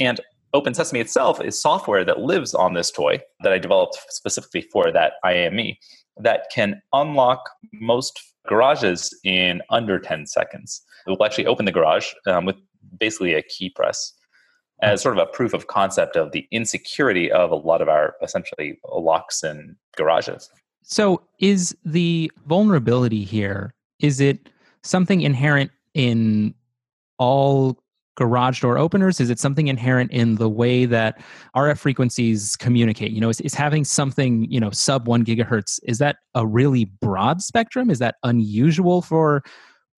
And 0.00 0.20
Open 0.54 0.74
Sesame 0.74 1.00
itself 1.00 1.40
is 1.40 1.60
software 1.60 2.04
that 2.04 2.20
lives 2.20 2.54
on 2.54 2.74
this 2.74 2.90
toy 2.90 3.20
that 3.40 3.52
I 3.52 3.58
developed 3.58 3.98
specifically 4.10 4.62
for 4.70 4.92
that 4.92 5.14
IM-ME 5.24 5.78
that 6.18 6.46
can 6.52 6.82
unlock 6.92 7.48
most 7.72 8.20
garages 8.46 9.18
in 9.24 9.62
under 9.70 9.98
10 9.98 10.26
seconds. 10.26 10.82
It 11.06 11.10
will 11.10 11.24
actually 11.24 11.46
open 11.46 11.64
the 11.64 11.72
garage 11.72 12.12
um, 12.26 12.44
with 12.44 12.56
basically 12.98 13.32
a 13.34 13.42
key 13.42 13.70
press 13.70 14.12
as 14.82 15.00
sort 15.00 15.16
of 15.16 15.26
a 15.26 15.30
proof 15.30 15.54
of 15.54 15.68
concept 15.68 16.16
of 16.16 16.32
the 16.32 16.46
insecurity 16.50 17.30
of 17.30 17.50
a 17.50 17.56
lot 17.56 17.80
of 17.80 17.88
our 17.88 18.16
essentially 18.22 18.78
locks 18.92 19.42
and 19.42 19.76
garages. 19.96 20.50
So, 20.82 21.22
is 21.38 21.76
the 21.84 22.30
vulnerability 22.46 23.24
here? 23.24 23.74
Is 24.00 24.20
it 24.20 24.48
something 24.82 25.22
inherent 25.22 25.70
in 25.94 26.54
all 27.18 27.78
garage 28.16 28.60
door 28.60 28.78
openers? 28.78 29.20
Is 29.20 29.30
it 29.30 29.38
something 29.38 29.68
inherent 29.68 30.10
in 30.10 30.34
the 30.36 30.48
way 30.48 30.84
that 30.86 31.22
RF 31.56 31.78
frequencies 31.78 32.56
communicate? 32.56 33.12
You 33.12 33.20
know, 33.20 33.30
is, 33.30 33.40
is 33.40 33.54
having 33.54 33.84
something 33.84 34.50
you 34.50 34.60
know 34.60 34.70
sub 34.70 35.08
one 35.08 35.24
gigahertz 35.24 35.80
is 35.84 35.98
that 35.98 36.16
a 36.34 36.46
really 36.46 36.84
broad 36.84 37.42
spectrum? 37.42 37.90
Is 37.90 37.98
that 38.00 38.16
unusual 38.22 39.02
for 39.02 39.42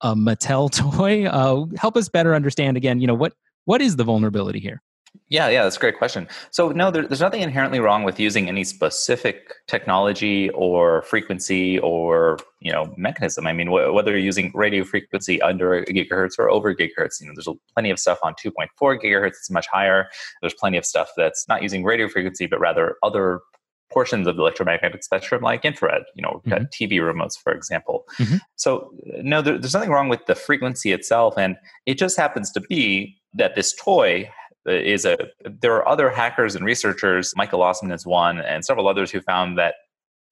a 0.03 0.15
Mattel 0.15 0.71
toy? 0.97 1.27
Uh, 1.27 1.67
help 1.77 1.97
us 1.97 2.09
better 2.09 2.35
understand 2.35 2.77
again. 2.77 3.01
You 3.01 3.07
know 3.07 3.15
what 3.15 3.35
what 3.65 3.81
is 3.81 3.97
the 3.97 4.05
vulnerability 4.05 4.61
here? 4.61 4.83
Yeah, 5.29 5.49
yeah, 5.49 5.63
that's 5.63 5.77
a 5.77 5.81
great 5.81 5.97
question. 5.97 6.29
So, 6.51 6.69
no, 6.69 6.91
there, 6.91 7.07
there's 7.07 7.21
nothing 7.21 7.41
inherently 7.41 7.81
wrong 7.81 8.05
with 8.05 8.21
using 8.21 8.47
any 8.47 8.63
specific 8.63 9.55
technology 9.67 10.51
or 10.51 11.03
frequency 11.03 11.79
or 11.79 12.39
you 12.61 12.71
know 12.71 12.93
mechanism. 12.99 13.47
I 13.47 13.55
mean, 13.55 13.69
wh- 13.69 13.95
whether 13.95 14.11
you're 14.11 14.21
using 14.21 14.53
radio 14.55 14.85
frequency 14.85 15.41
under 15.41 15.79
a 15.79 15.87
gigahertz 15.87 16.39
or 16.39 16.51
over 16.51 16.75
gigahertz, 16.75 17.21
you 17.21 17.27
know, 17.27 17.33
there's 17.35 17.49
plenty 17.73 17.91
of 17.91 17.99
stuff 17.99 18.19
on 18.23 18.35
2.4 18.35 18.69
gigahertz. 19.03 19.29
It's 19.29 19.51
much 19.51 19.67
higher. 19.67 20.09
There's 20.43 20.55
plenty 20.55 20.77
of 20.77 20.85
stuff 20.85 21.09
that's 21.17 21.49
not 21.49 21.63
using 21.63 21.85
radio 21.85 22.07
frequency, 22.07 22.47
but 22.47 22.61
rather 22.61 22.97
other 23.03 23.41
portions 23.91 24.27
of 24.27 24.37
the 24.37 24.43
electromagnetic 24.43 25.03
spectrum, 25.03 25.41
like 25.41 25.65
infrared. 25.65 26.03
You 26.15 26.23
know, 26.23 26.43
mm-hmm. 26.47 26.65
TV 26.65 27.01
remotes, 27.01 27.39
for 27.43 27.53
example. 27.53 28.05
Mm-hmm. 28.19 28.37
So, 28.57 28.93
no, 29.23 29.41
there, 29.41 29.57
there's 29.57 29.73
nothing 29.73 29.91
wrong 29.91 30.11
with 30.11 30.27
the 30.27 30.35
frequency 30.35 30.93
itself, 30.93 31.39
and 31.39 31.57
it 31.87 31.97
just 31.97 32.19
happens 32.19 32.51
to 32.53 32.61
be 32.61 33.17
that 33.33 33.55
this 33.55 33.75
toy 33.75 34.31
is 34.67 35.05
a 35.05 35.17
there 35.45 35.75
are 35.75 35.87
other 35.89 36.11
hackers 36.11 36.55
and 36.55 36.65
researchers 36.65 37.35
Michael 37.37 37.61
Ossmann 37.61 37.93
is 37.93 38.07
one 38.07 38.41
and 38.41 38.65
several 38.65 38.89
others 38.89 39.11
who 39.11 39.21
found 39.21 39.59
that 39.59 39.75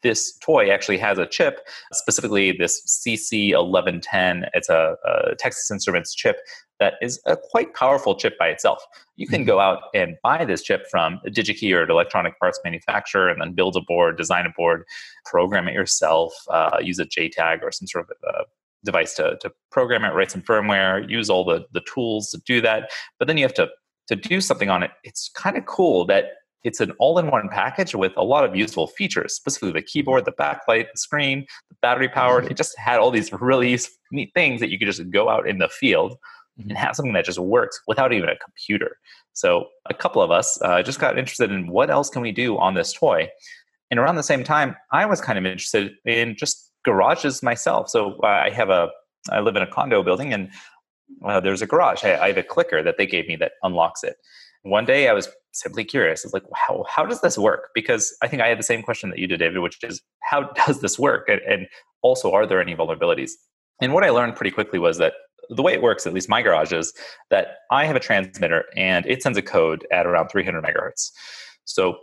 this 0.02 0.36
toy 0.38 0.70
actually 0.70 0.98
has 0.98 1.18
a 1.18 1.26
chip 1.26 1.60
specifically 1.92 2.52
this 2.52 3.02
cc1110 3.06 4.48
it's 4.54 4.68
a, 4.68 4.96
a 5.04 5.34
texas 5.36 5.70
instruments 5.70 6.14
chip 6.14 6.38
that 6.82 6.94
is 7.00 7.20
a 7.26 7.36
quite 7.36 7.74
powerful 7.74 8.16
chip 8.16 8.36
by 8.36 8.48
itself. 8.48 8.84
You 9.14 9.28
can 9.28 9.44
go 9.44 9.60
out 9.60 9.82
and 9.94 10.16
buy 10.20 10.44
this 10.44 10.62
chip 10.62 10.86
from 10.90 11.20
a 11.24 11.30
digikey 11.30 11.72
or 11.72 11.84
an 11.84 11.90
electronic 11.92 12.36
parts 12.40 12.58
manufacturer 12.64 13.28
and 13.28 13.40
then 13.40 13.52
build 13.52 13.76
a 13.76 13.80
board 13.82 14.16
design 14.16 14.46
a 14.46 14.50
board 14.50 14.82
program 15.24 15.68
it 15.68 15.74
yourself 15.74 16.34
uh, 16.50 16.78
use 16.80 16.98
a 16.98 17.06
jtag 17.06 17.62
or 17.62 17.70
some 17.70 17.86
sort 17.86 18.10
of 18.10 18.16
uh, 18.28 18.42
device 18.84 19.14
to, 19.14 19.36
to 19.40 19.52
program 19.70 20.04
it, 20.04 20.08
write 20.08 20.32
some 20.32 20.42
firmware, 20.42 21.08
use 21.08 21.30
all 21.30 21.44
the, 21.44 21.64
the 21.72 21.82
tools 21.82 22.30
to 22.30 22.38
do 22.46 22.60
that. 22.60 22.90
But 23.18 23.28
then 23.28 23.36
you 23.36 23.44
have 23.44 23.54
to 23.54 23.68
to 24.08 24.16
do 24.16 24.40
something 24.40 24.70
on 24.70 24.82
it, 24.82 24.90
it's 25.04 25.30
kind 25.34 25.56
of 25.56 25.66
cool 25.66 26.04
that 26.06 26.32
it's 26.64 26.80
an 26.80 26.92
all-in-one 26.98 27.48
package 27.48 27.94
with 27.94 28.12
a 28.16 28.22
lot 28.22 28.44
of 28.44 28.54
useful 28.54 28.86
features, 28.86 29.34
specifically 29.34 29.72
the 29.72 29.82
keyboard, 29.82 30.24
the 30.24 30.32
backlight, 30.32 30.86
the 30.92 30.98
screen, 30.98 31.44
the 31.68 31.76
battery 31.82 32.08
powered. 32.08 32.46
It 32.46 32.56
just 32.56 32.78
had 32.78 33.00
all 33.00 33.10
these 33.10 33.32
really 33.32 33.78
neat 34.12 34.30
things 34.34 34.60
that 34.60 34.70
you 34.70 34.78
could 34.78 34.86
just 34.86 35.10
go 35.10 35.28
out 35.28 35.48
in 35.48 35.58
the 35.58 35.68
field 35.68 36.16
and 36.58 36.68
mm-hmm. 36.68 36.76
have 36.76 36.94
something 36.94 37.14
that 37.14 37.24
just 37.24 37.38
works 37.38 37.80
without 37.88 38.12
even 38.12 38.28
a 38.28 38.36
computer. 38.36 38.96
So 39.32 39.66
a 39.90 39.94
couple 39.94 40.22
of 40.22 40.30
us 40.30 40.60
uh, 40.62 40.82
just 40.82 41.00
got 41.00 41.18
interested 41.18 41.50
in 41.50 41.66
what 41.66 41.90
else 41.90 42.10
can 42.10 42.22
we 42.22 42.32
do 42.32 42.58
on 42.58 42.74
this 42.74 42.92
toy. 42.92 43.28
And 43.90 43.98
around 43.98 44.16
the 44.16 44.22
same 44.22 44.44
time, 44.44 44.76
I 44.92 45.04
was 45.06 45.20
kind 45.20 45.38
of 45.38 45.44
interested 45.44 45.92
in 46.04 46.36
just 46.36 46.70
garages 46.84 47.42
myself. 47.42 47.88
So 47.88 48.20
uh, 48.22 48.26
I 48.26 48.50
have 48.50 48.70
a 48.70 48.88
I 49.30 49.38
live 49.38 49.54
in 49.54 49.62
a 49.62 49.68
condo 49.68 50.02
building, 50.02 50.32
and 50.32 50.50
uh, 51.24 51.40
there's 51.40 51.62
a 51.62 51.66
garage. 51.66 52.04
I, 52.04 52.16
I 52.16 52.28
have 52.28 52.36
a 52.36 52.42
clicker 52.42 52.82
that 52.82 52.96
they 52.98 53.06
gave 53.06 53.26
me 53.28 53.36
that 53.36 53.52
unlocks 53.62 54.02
it. 54.02 54.16
One 54.62 54.84
day 54.84 55.08
I 55.08 55.12
was 55.12 55.28
simply 55.52 55.84
curious. 55.84 56.24
I 56.24 56.28
was 56.28 56.34
like, 56.34 56.44
how, 56.54 56.84
how 56.88 57.04
does 57.04 57.20
this 57.20 57.36
work? 57.36 57.70
Because 57.74 58.16
I 58.22 58.28
think 58.28 58.42
I 58.42 58.48
had 58.48 58.58
the 58.58 58.64
same 58.64 58.82
question 58.82 59.10
that 59.10 59.18
you 59.18 59.26
did, 59.26 59.38
David, 59.38 59.58
which 59.58 59.78
is, 59.82 60.00
how 60.20 60.50
does 60.66 60.80
this 60.80 60.98
work? 60.98 61.28
And, 61.28 61.40
and 61.42 61.66
also, 62.02 62.32
are 62.32 62.46
there 62.46 62.60
any 62.60 62.74
vulnerabilities? 62.74 63.32
And 63.80 63.92
what 63.92 64.04
I 64.04 64.10
learned 64.10 64.36
pretty 64.36 64.50
quickly 64.50 64.78
was 64.78 64.98
that 64.98 65.14
the 65.48 65.62
way 65.62 65.72
it 65.72 65.82
works, 65.82 66.06
at 66.06 66.14
least 66.14 66.28
my 66.28 66.42
garage, 66.42 66.72
is 66.72 66.92
that 67.30 67.56
I 67.70 67.84
have 67.84 67.96
a 67.96 68.00
transmitter 68.00 68.64
and 68.76 69.04
it 69.06 69.22
sends 69.22 69.36
a 69.36 69.42
code 69.42 69.86
at 69.92 70.06
around 70.06 70.28
300 70.28 70.62
megahertz. 70.62 71.10
So 71.64 71.98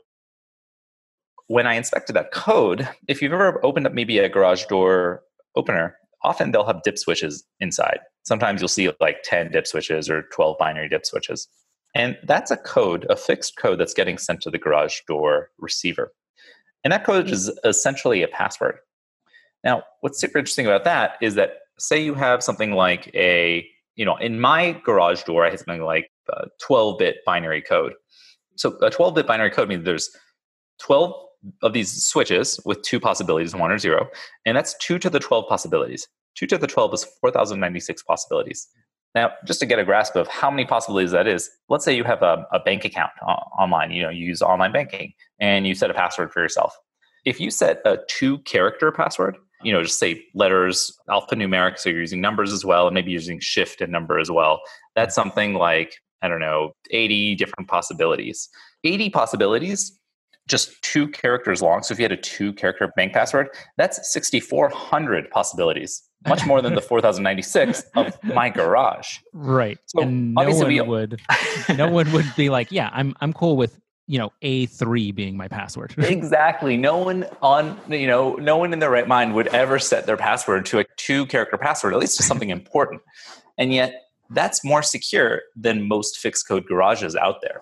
when 1.48 1.66
I 1.66 1.74
inspected 1.76 2.16
that 2.16 2.32
code, 2.32 2.88
if 3.08 3.22
you've 3.22 3.34
ever 3.34 3.64
opened 3.66 3.88
up 3.88 3.94
maybe 3.94 4.20
a 4.20 4.30
garage 4.30 4.66
door 4.66 5.22
opener, 5.56 5.96
often 6.24 6.52
they'll 6.52 6.66
have 6.66 6.84
dip 6.84 6.98
switches 6.98 7.44
inside. 7.60 8.00
Sometimes 8.30 8.62
you'll 8.62 8.68
see 8.68 8.92
like 9.00 9.24
10 9.24 9.54
dip 9.54 9.66
switches 9.66 10.08
or 10.08 10.22
12 10.32 10.56
binary 10.60 10.88
dip 10.88 11.04
switches. 11.04 11.48
And 11.96 12.16
that's 12.28 12.52
a 12.52 12.58
code, 12.58 13.08
a 13.10 13.16
fixed 13.16 13.58
code 13.58 13.80
that's 13.80 13.96
getting 13.96 14.20
sent 14.20 14.42
to 14.42 14.52
the 14.52 14.60
garage 14.60 15.00
door 15.08 15.50
receiver. 15.58 16.14
And 16.84 16.94
that 16.94 17.04
code 17.04 17.26
hmm. 17.26 17.34
is 17.34 17.52
essentially 17.66 18.22
a 18.22 18.28
password. 18.28 18.76
Now, 19.64 19.82
what's 20.02 20.22
super 20.22 20.38
interesting 20.38 20.68
about 20.68 20.84
that 20.84 21.14
is 21.24 21.34
that 21.36 21.54
say 21.80 22.00
you 22.00 22.14
have 22.14 22.44
something 22.44 22.74
like 22.74 23.10
a, 23.16 23.68
you 23.96 24.06
know, 24.06 24.16
in 24.18 24.40
my 24.40 24.80
garage 24.86 25.24
door, 25.24 25.44
I 25.44 25.50
have 25.50 25.58
something 25.58 25.82
like 25.82 26.12
12 26.62 27.00
bit 27.00 27.18
binary 27.26 27.64
code. 27.64 27.94
So 28.58 28.78
a 28.84 28.92
12 28.92 29.16
bit 29.16 29.26
binary 29.26 29.50
code 29.50 29.70
means 29.70 29.86
there's 29.86 30.16
12 30.82 31.16
of 31.64 31.74
these 31.74 32.06
switches 32.06 32.60
with 32.64 32.84
two 32.84 33.00
possibilities, 33.00 33.56
one 33.56 33.72
or 33.72 33.80
zero, 33.80 34.08
and 34.46 34.56
that's 34.56 34.78
two 34.78 35.00
to 35.00 35.10
the 35.10 35.20
12 35.20 35.50
possibilities. 35.50 36.08
Two 36.40 36.48
to 36.48 36.58
the 36.58 36.68
12 36.68 36.94
is 36.94 37.04
4,096 37.20 38.02
possibilities. 38.04 38.70
Now, 39.14 39.32
just 39.46 39.60
to 39.60 39.66
get 39.66 39.78
a 39.78 39.84
grasp 39.84 40.16
of 40.16 40.30
how 40.30 40.50
many 40.50 40.64
possibilities 40.64 41.12
that 41.12 41.28
is, 41.28 41.50
let's 41.68 41.84
say 41.84 41.94
you 41.94 42.06
have 42.06 42.22
a, 42.22 42.48
a 42.54 42.62
bank 42.62 42.86
account 42.86 43.12
uh, 43.28 43.34
online, 43.60 43.92
you 43.92 44.04
know, 44.04 44.10
you 44.10 44.26
use 44.26 44.42
online 44.42 44.72
banking 44.72 45.12
and 45.42 45.68
you 45.68 45.76
set 45.76 45.92
a 45.92 45.94
password 45.94 46.32
for 46.32 46.42
yourself. 46.42 46.74
If 47.26 47.42
you 47.42 47.52
set 47.52 47.82
a 47.84 47.98
two 48.08 48.38
character 48.40 48.90
password, 48.90 49.36
you 49.64 49.74
know, 49.74 49.84
just 49.84 50.00
say 50.00 50.24
letters, 50.34 50.98
alphanumeric, 51.10 51.78
so 51.78 51.90
you're 51.90 52.00
using 52.00 52.22
numbers 52.22 52.54
as 52.54 52.64
well, 52.64 52.88
and 52.88 52.94
maybe 52.94 53.12
using 53.12 53.42
shift 53.42 53.82
and 53.82 53.92
number 53.92 54.18
as 54.18 54.32
well. 54.32 54.62
That's 54.96 55.14
something 55.14 55.56
like, 55.56 55.98
I 56.22 56.30
don't 56.30 56.40
know, 56.40 56.72
80 56.92 57.36
different 57.36 57.68
possibilities. 57.68 58.48
80 58.86 59.10
possibilities 59.10 59.99
just 60.50 60.82
two 60.82 61.08
characters 61.08 61.62
long. 61.62 61.84
So 61.84 61.94
if 61.94 62.00
you 62.00 62.04
had 62.04 62.12
a 62.12 62.18
two 62.18 62.52
character 62.54 62.92
bank 62.96 63.14
password, 63.14 63.50
that's 63.78 64.12
6,400 64.12 65.30
possibilities, 65.30 66.04
much 66.28 66.46
more 66.46 66.62
than 66.62 66.76
the 66.76 66.82
4,096 66.90 67.84
of 67.96 68.22
my 68.24 68.50
garage. 68.50 69.20
Right. 69.34 69.78
So 69.86 70.02
and 70.02 70.34
no 70.34 70.50
one 70.50 70.68
we, 70.68 70.82
would, 70.82 71.22
no 71.76 71.90
one 71.90 72.12
would 72.12 72.26
be 72.36 72.50
like, 72.50 72.72
yeah, 72.72 72.90
I'm, 72.92 73.16
I'm 73.22 73.32
cool 73.32 73.56
with, 73.56 73.80
you 74.08 74.18
know, 74.18 74.32
A3 74.44 75.14
being 75.14 75.38
my 75.38 75.48
password. 75.48 75.94
exactly. 76.00 76.76
No 76.76 76.98
one 76.98 77.26
on, 77.42 77.80
you 77.88 78.08
know, 78.08 78.34
no 78.36 78.58
one 78.58 78.74
in 78.74 78.80
their 78.80 78.90
right 78.90 79.08
mind 79.08 79.36
would 79.36 79.48
ever 79.50 79.78
set 79.78 80.08
their 80.08 80.18
password 80.18 80.66
to 80.68 80.80
a 80.80 80.86
two 80.98 81.28
character 81.28 81.58
password, 81.58 81.94
at 81.94 82.00
least 82.00 82.18
to 82.18 82.24
something 82.24 82.50
important. 82.50 83.02
And 83.60 83.72
yet 83.72 83.94
that's 84.32 84.64
more 84.64 84.82
secure 84.82 85.42
than 85.56 85.88
most 85.88 86.18
fixed 86.18 86.48
code 86.48 86.66
garages 86.66 87.16
out 87.16 87.42
there. 87.42 87.62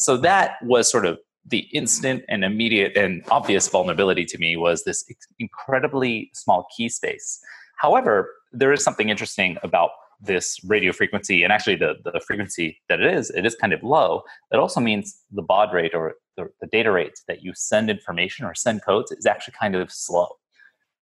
So 0.00 0.16
that 0.18 0.56
was 0.62 0.90
sort 0.90 1.06
of 1.06 1.18
the 1.46 1.60
instant 1.72 2.24
and 2.28 2.44
immediate 2.44 2.96
and 2.96 3.22
obvious 3.30 3.68
vulnerability 3.68 4.24
to 4.24 4.38
me 4.38 4.56
was 4.56 4.84
this 4.84 5.04
incredibly 5.38 6.30
small 6.32 6.66
key 6.74 6.88
space. 6.88 7.40
However, 7.76 8.30
there 8.52 8.72
is 8.72 8.82
something 8.82 9.10
interesting 9.10 9.58
about 9.62 9.90
this 10.20 10.58
radio 10.64 10.92
frequency, 10.92 11.42
and 11.42 11.52
actually 11.52 11.76
the, 11.76 11.96
the 12.04 12.20
frequency 12.20 12.80
that 12.88 13.00
it 13.00 13.12
is, 13.12 13.30
it 13.30 13.44
is 13.44 13.54
kind 13.54 13.72
of 13.72 13.82
low. 13.82 14.22
It 14.52 14.56
also 14.56 14.80
means 14.80 15.20
the 15.32 15.42
baud 15.42 15.74
rate 15.74 15.94
or 15.94 16.14
the, 16.36 16.48
the 16.60 16.66
data 16.68 16.90
rate 16.90 17.20
that 17.28 17.42
you 17.42 17.52
send 17.54 17.90
information 17.90 18.46
or 18.46 18.54
send 18.54 18.84
codes 18.84 19.12
is 19.12 19.26
actually 19.26 19.54
kind 19.60 19.74
of 19.74 19.92
slow. 19.92 20.28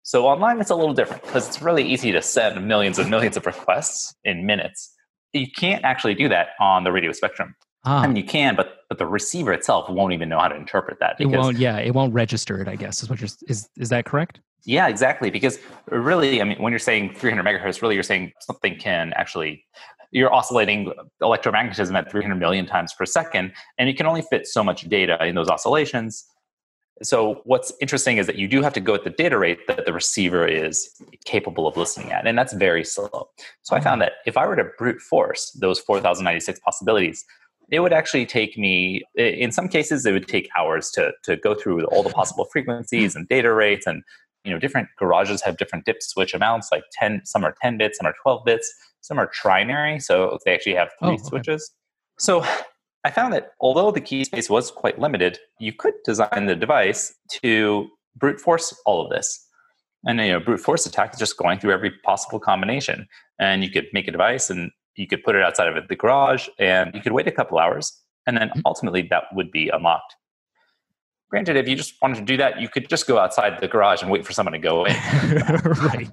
So 0.02 0.26
online, 0.26 0.60
it's 0.60 0.70
a 0.70 0.74
little 0.74 0.94
different 0.94 1.22
because 1.22 1.46
it's 1.46 1.60
really 1.60 1.84
easy 1.86 2.12
to 2.12 2.22
send 2.22 2.66
millions 2.66 2.98
and 2.98 3.10
millions 3.10 3.36
of 3.36 3.44
requests 3.44 4.14
in 4.24 4.46
minutes. 4.46 4.94
You 5.32 5.46
can't 5.54 5.84
actually 5.84 6.14
do 6.14 6.28
that 6.30 6.48
on 6.58 6.84
the 6.84 6.92
radio 6.92 7.12
spectrum. 7.12 7.54
Ah, 7.84 8.02
I 8.02 8.06
mean, 8.06 8.16
you 8.16 8.24
can, 8.24 8.56
but 8.56 8.76
but 8.88 8.98
the 8.98 9.06
receiver 9.06 9.52
itself 9.52 9.88
won't 9.88 10.12
even 10.12 10.28
know 10.28 10.38
how 10.38 10.48
to 10.48 10.56
interpret 10.56 10.98
that. 11.00 11.16
it 11.20 11.26
won't. 11.26 11.56
Yeah, 11.58 11.78
it 11.78 11.94
won't 11.94 12.12
register 12.12 12.60
it. 12.60 12.68
I 12.68 12.76
guess 12.76 13.02
is 13.02 13.08
what 13.08 13.20
you're. 13.20 13.28
Is 13.48 13.68
is 13.76 13.88
that 13.88 14.04
correct? 14.04 14.40
Yeah, 14.64 14.88
exactly. 14.88 15.30
Because 15.30 15.58
really, 15.88 16.40
I 16.40 16.44
mean, 16.44 16.60
when 16.60 16.72
you're 16.72 16.78
saying 16.78 17.14
300 17.14 17.42
megahertz, 17.44 17.80
really 17.80 17.94
you're 17.94 18.02
saying 18.02 18.32
something 18.40 18.76
can 18.78 19.12
actually, 19.16 19.64
you're 20.10 20.32
oscillating 20.32 20.92
electromagnetism 21.22 21.94
at 21.96 22.10
300 22.10 22.34
million 22.34 22.66
times 22.66 22.92
per 22.92 23.06
second, 23.06 23.52
and 23.78 23.88
you 23.88 23.94
can 23.94 24.06
only 24.06 24.22
fit 24.22 24.46
so 24.46 24.62
much 24.62 24.82
data 24.88 25.24
in 25.24 25.34
those 25.34 25.48
oscillations. 25.48 26.26
So 27.02 27.40
what's 27.44 27.72
interesting 27.80 28.18
is 28.18 28.26
that 28.26 28.36
you 28.36 28.46
do 28.46 28.60
have 28.60 28.74
to 28.74 28.80
go 28.80 28.94
at 28.94 29.04
the 29.04 29.10
data 29.10 29.38
rate 29.38 29.66
that 29.66 29.86
the 29.86 29.92
receiver 29.92 30.46
is 30.46 30.90
capable 31.24 31.66
of 31.66 31.78
listening 31.78 32.12
at, 32.12 32.26
and 32.26 32.36
that's 32.36 32.52
very 32.52 32.84
slow. 32.84 33.30
So 33.62 33.74
I 33.74 33.80
found 33.80 34.02
that 34.02 34.12
if 34.26 34.36
I 34.36 34.46
were 34.46 34.56
to 34.56 34.64
brute 34.76 35.00
force 35.00 35.52
those 35.52 35.80
4,096 35.80 36.60
possibilities, 36.60 37.24
it 37.70 37.80
would 37.80 37.92
actually 37.92 38.26
take 38.26 38.58
me 38.58 39.02
in 39.14 39.52
some 39.52 39.68
cases 39.68 40.04
it 40.04 40.12
would 40.12 40.28
take 40.28 40.48
hours 40.58 40.90
to 40.90 41.12
to 41.24 41.36
go 41.36 41.54
through 41.54 41.84
all 41.86 42.02
the 42.02 42.10
possible 42.10 42.44
frequencies 42.52 43.14
and 43.16 43.28
data 43.28 43.52
rates 43.52 43.86
and 43.86 44.02
you 44.44 44.52
know 44.52 44.58
different 44.58 44.88
garages 44.98 45.42
have 45.42 45.56
different 45.56 45.84
dip 45.84 46.02
switch 46.02 46.34
amounts 46.34 46.68
like 46.72 46.82
10 46.92 47.22
some 47.24 47.44
are 47.44 47.54
10 47.62 47.78
bits 47.78 47.98
some 47.98 48.06
are 48.06 48.14
12 48.22 48.44
bits 48.44 48.72
some 49.00 49.18
are 49.18 49.30
trinary 49.30 50.00
so 50.02 50.38
they 50.44 50.54
actually 50.54 50.74
have 50.74 50.88
three 50.98 51.10
Oh, 51.10 51.12
okay. 51.14 51.22
switches 51.24 51.70
so 52.18 52.44
i 53.04 53.10
found 53.10 53.32
that 53.32 53.52
although 53.60 53.90
the 53.90 54.00
key 54.00 54.24
space 54.24 54.50
was 54.50 54.70
quite 54.70 54.98
limited 54.98 55.38
you 55.58 55.72
could 55.72 55.94
design 56.04 56.46
the 56.46 56.56
device 56.56 57.14
to 57.42 57.88
brute 58.16 58.40
force 58.40 58.74
all 58.86 59.04
of 59.04 59.10
this 59.10 59.46
and 60.06 60.18
you 60.20 60.28
know 60.32 60.40
brute 60.40 60.60
force 60.60 60.86
attack 60.86 61.12
is 61.12 61.18
just 61.18 61.36
going 61.36 61.58
through 61.58 61.72
every 61.72 61.92
possible 62.04 62.40
combination 62.40 63.06
and 63.38 63.62
you 63.62 63.70
could 63.70 63.86
make 63.92 64.08
a 64.08 64.10
device 64.12 64.50
and 64.50 64.70
you 64.96 65.06
could 65.06 65.22
put 65.22 65.34
it 65.34 65.42
outside 65.42 65.68
of 65.68 65.88
the 65.88 65.96
garage 65.96 66.48
and 66.58 66.94
you 66.94 67.00
could 67.00 67.12
wait 67.12 67.26
a 67.26 67.32
couple 67.32 67.58
hours 67.58 68.00
and 68.26 68.36
then 68.36 68.48
mm-hmm. 68.48 68.60
ultimately 68.66 69.02
that 69.02 69.24
would 69.32 69.50
be 69.50 69.68
unlocked 69.68 70.16
granted 71.30 71.56
if 71.56 71.68
you 71.68 71.76
just 71.76 71.94
wanted 72.02 72.16
to 72.16 72.24
do 72.24 72.36
that 72.36 72.60
you 72.60 72.68
could 72.68 72.88
just 72.88 73.06
go 73.06 73.18
outside 73.18 73.60
the 73.60 73.68
garage 73.68 74.02
and 74.02 74.10
wait 74.10 74.26
for 74.26 74.32
someone 74.32 74.52
to 74.52 74.58
go 74.58 74.84
in 74.84 74.94
right. 75.64 76.10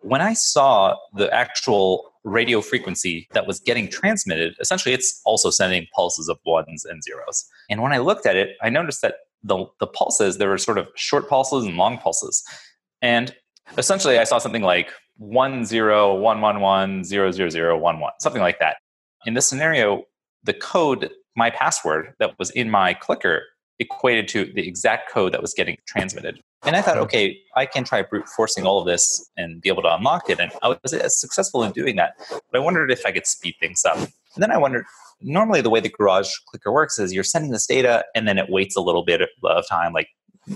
when 0.00 0.20
I 0.20 0.32
saw 0.32 0.96
the 1.14 1.32
actual 1.32 2.10
radio 2.24 2.60
frequency 2.60 3.28
that 3.32 3.46
was 3.46 3.60
getting 3.60 3.88
transmitted, 3.88 4.54
essentially 4.60 4.94
it's 4.94 5.20
also 5.24 5.50
sending 5.50 5.86
pulses 5.94 6.28
of 6.28 6.38
ones 6.44 6.84
and 6.84 7.02
zeros. 7.02 7.46
And 7.68 7.82
when 7.82 7.92
I 7.92 7.98
looked 7.98 8.26
at 8.26 8.36
it, 8.36 8.56
I 8.62 8.70
noticed 8.70 9.02
that 9.02 9.16
the, 9.42 9.66
the 9.78 9.86
pulses, 9.86 10.38
there 10.38 10.48
were 10.48 10.58
sort 10.58 10.78
of 10.78 10.88
short 10.96 11.28
pulses 11.28 11.64
and 11.64 11.76
long 11.76 11.98
pulses. 11.98 12.42
And 13.00 13.34
essentially 13.78 14.18
I 14.18 14.24
saw 14.24 14.38
something 14.38 14.62
like 14.62 14.90
1 15.20 15.66
0 15.66 16.14
1 16.14 16.40
1 16.40 16.60
1 16.60 17.04
0 17.04 17.30
0 17.30 17.48
0 17.50 17.78
1 17.78 18.00
1, 18.00 18.12
something 18.20 18.40
like 18.40 18.58
that. 18.58 18.78
In 19.26 19.34
this 19.34 19.46
scenario, 19.46 20.04
the 20.44 20.54
code, 20.54 21.10
my 21.36 21.50
password 21.50 22.14
that 22.18 22.38
was 22.38 22.50
in 22.50 22.70
my 22.70 22.94
clicker 22.94 23.42
equated 23.78 24.28
to 24.28 24.50
the 24.54 24.66
exact 24.66 25.10
code 25.10 25.32
that 25.32 25.42
was 25.42 25.52
getting 25.52 25.76
transmitted. 25.86 26.40
And 26.62 26.74
I 26.74 26.82
thought, 26.82 26.98
okay, 26.98 27.38
I 27.54 27.66
can 27.66 27.84
try 27.84 28.02
brute 28.02 28.28
forcing 28.28 28.66
all 28.66 28.80
of 28.80 28.86
this 28.86 29.30
and 29.36 29.60
be 29.60 29.68
able 29.68 29.82
to 29.82 29.94
unlock 29.94 30.28
it. 30.28 30.40
And 30.40 30.52
I 30.62 30.76
was 30.82 30.92
uh, 30.92 31.08
successful 31.08 31.62
in 31.62 31.72
doing 31.72 31.96
that. 31.96 32.14
But 32.30 32.40
I 32.54 32.58
wondered 32.58 32.90
if 32.90 33.04
I 33.04 33.12
could 33.12 33.26
speed 33.26 33.54
things 33.60 33.84
up. 33.84 33.96
And 33.96 34.42
then 34.42 34.50
I 34.50 34.58
wondered, 34.58 34.84
normally 35.20 35.60
the 35.60 35.70
way 35.70 35.80
the 35.80 35.88
garage 35.88 36.30
clicker 36.48 36.72
works 36.72 36.98
is 36.98 37.12
you're 37.12 37.24
sending 37.24 37.50
this 37.50 37.66
data 37.66 38.04
and 38.14 38.28
then 38.28 38.38
it 38.38 38.50
waits 38.50 38.76
a 38.76 38.80
little 38.80 39.04
bit 39.04 39.22
of 39.22 39.68
time, 39.68 39.92
like 39.92 40.08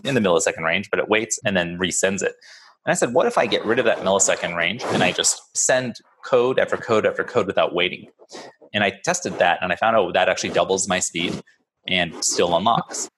in 0.04 0.14
the 0.14 0.20
millisecond 0.20 0.64
range, 0.64 0.90
but 0.90 0.98
it 0.98 1.08
waits 1.08 1.38
and 1.44 1.56
then 1.56 1.78
resends 1.78 2.22
it. 2.22 2.34
And 2.84 2.92
I 2.92 2.94
said, 2.94 3.14
what 3.14 3.26
if 3.26 3.38
I 3.38 3.46
get 3.46 3.64
rid 3.64 3.78
of 3.78 3.86
that 3.86 3.98
millisecond 3.98 4.56
range 4.56 4.82
and 4.88 5.02
I 5.02 5.12
just 5.12 5.56
send 5.56 5.96
code 6.24 6.58
after 6.58 6.76
code 6.76 7.06
after 7.06 7.24
code 7.24 7.46
without 7.46 7.74
waiting? 7.74 8.08
And 8.74 8.84
I 8.84 8.92
tested 9.04 9.38
that 9.38 9.58
and 9.62 9.72
I 9.72 9.76
found, 9.76 9.96
out 9.96 10.12
that 10.12 10.28
actually 10.28 10.50
doubles 10.50 10.88
my 10.88 10.98
speed 10.98 11.40
and 11.88 12.14
still 12.24 12.56
unlocks. 12.56 13.08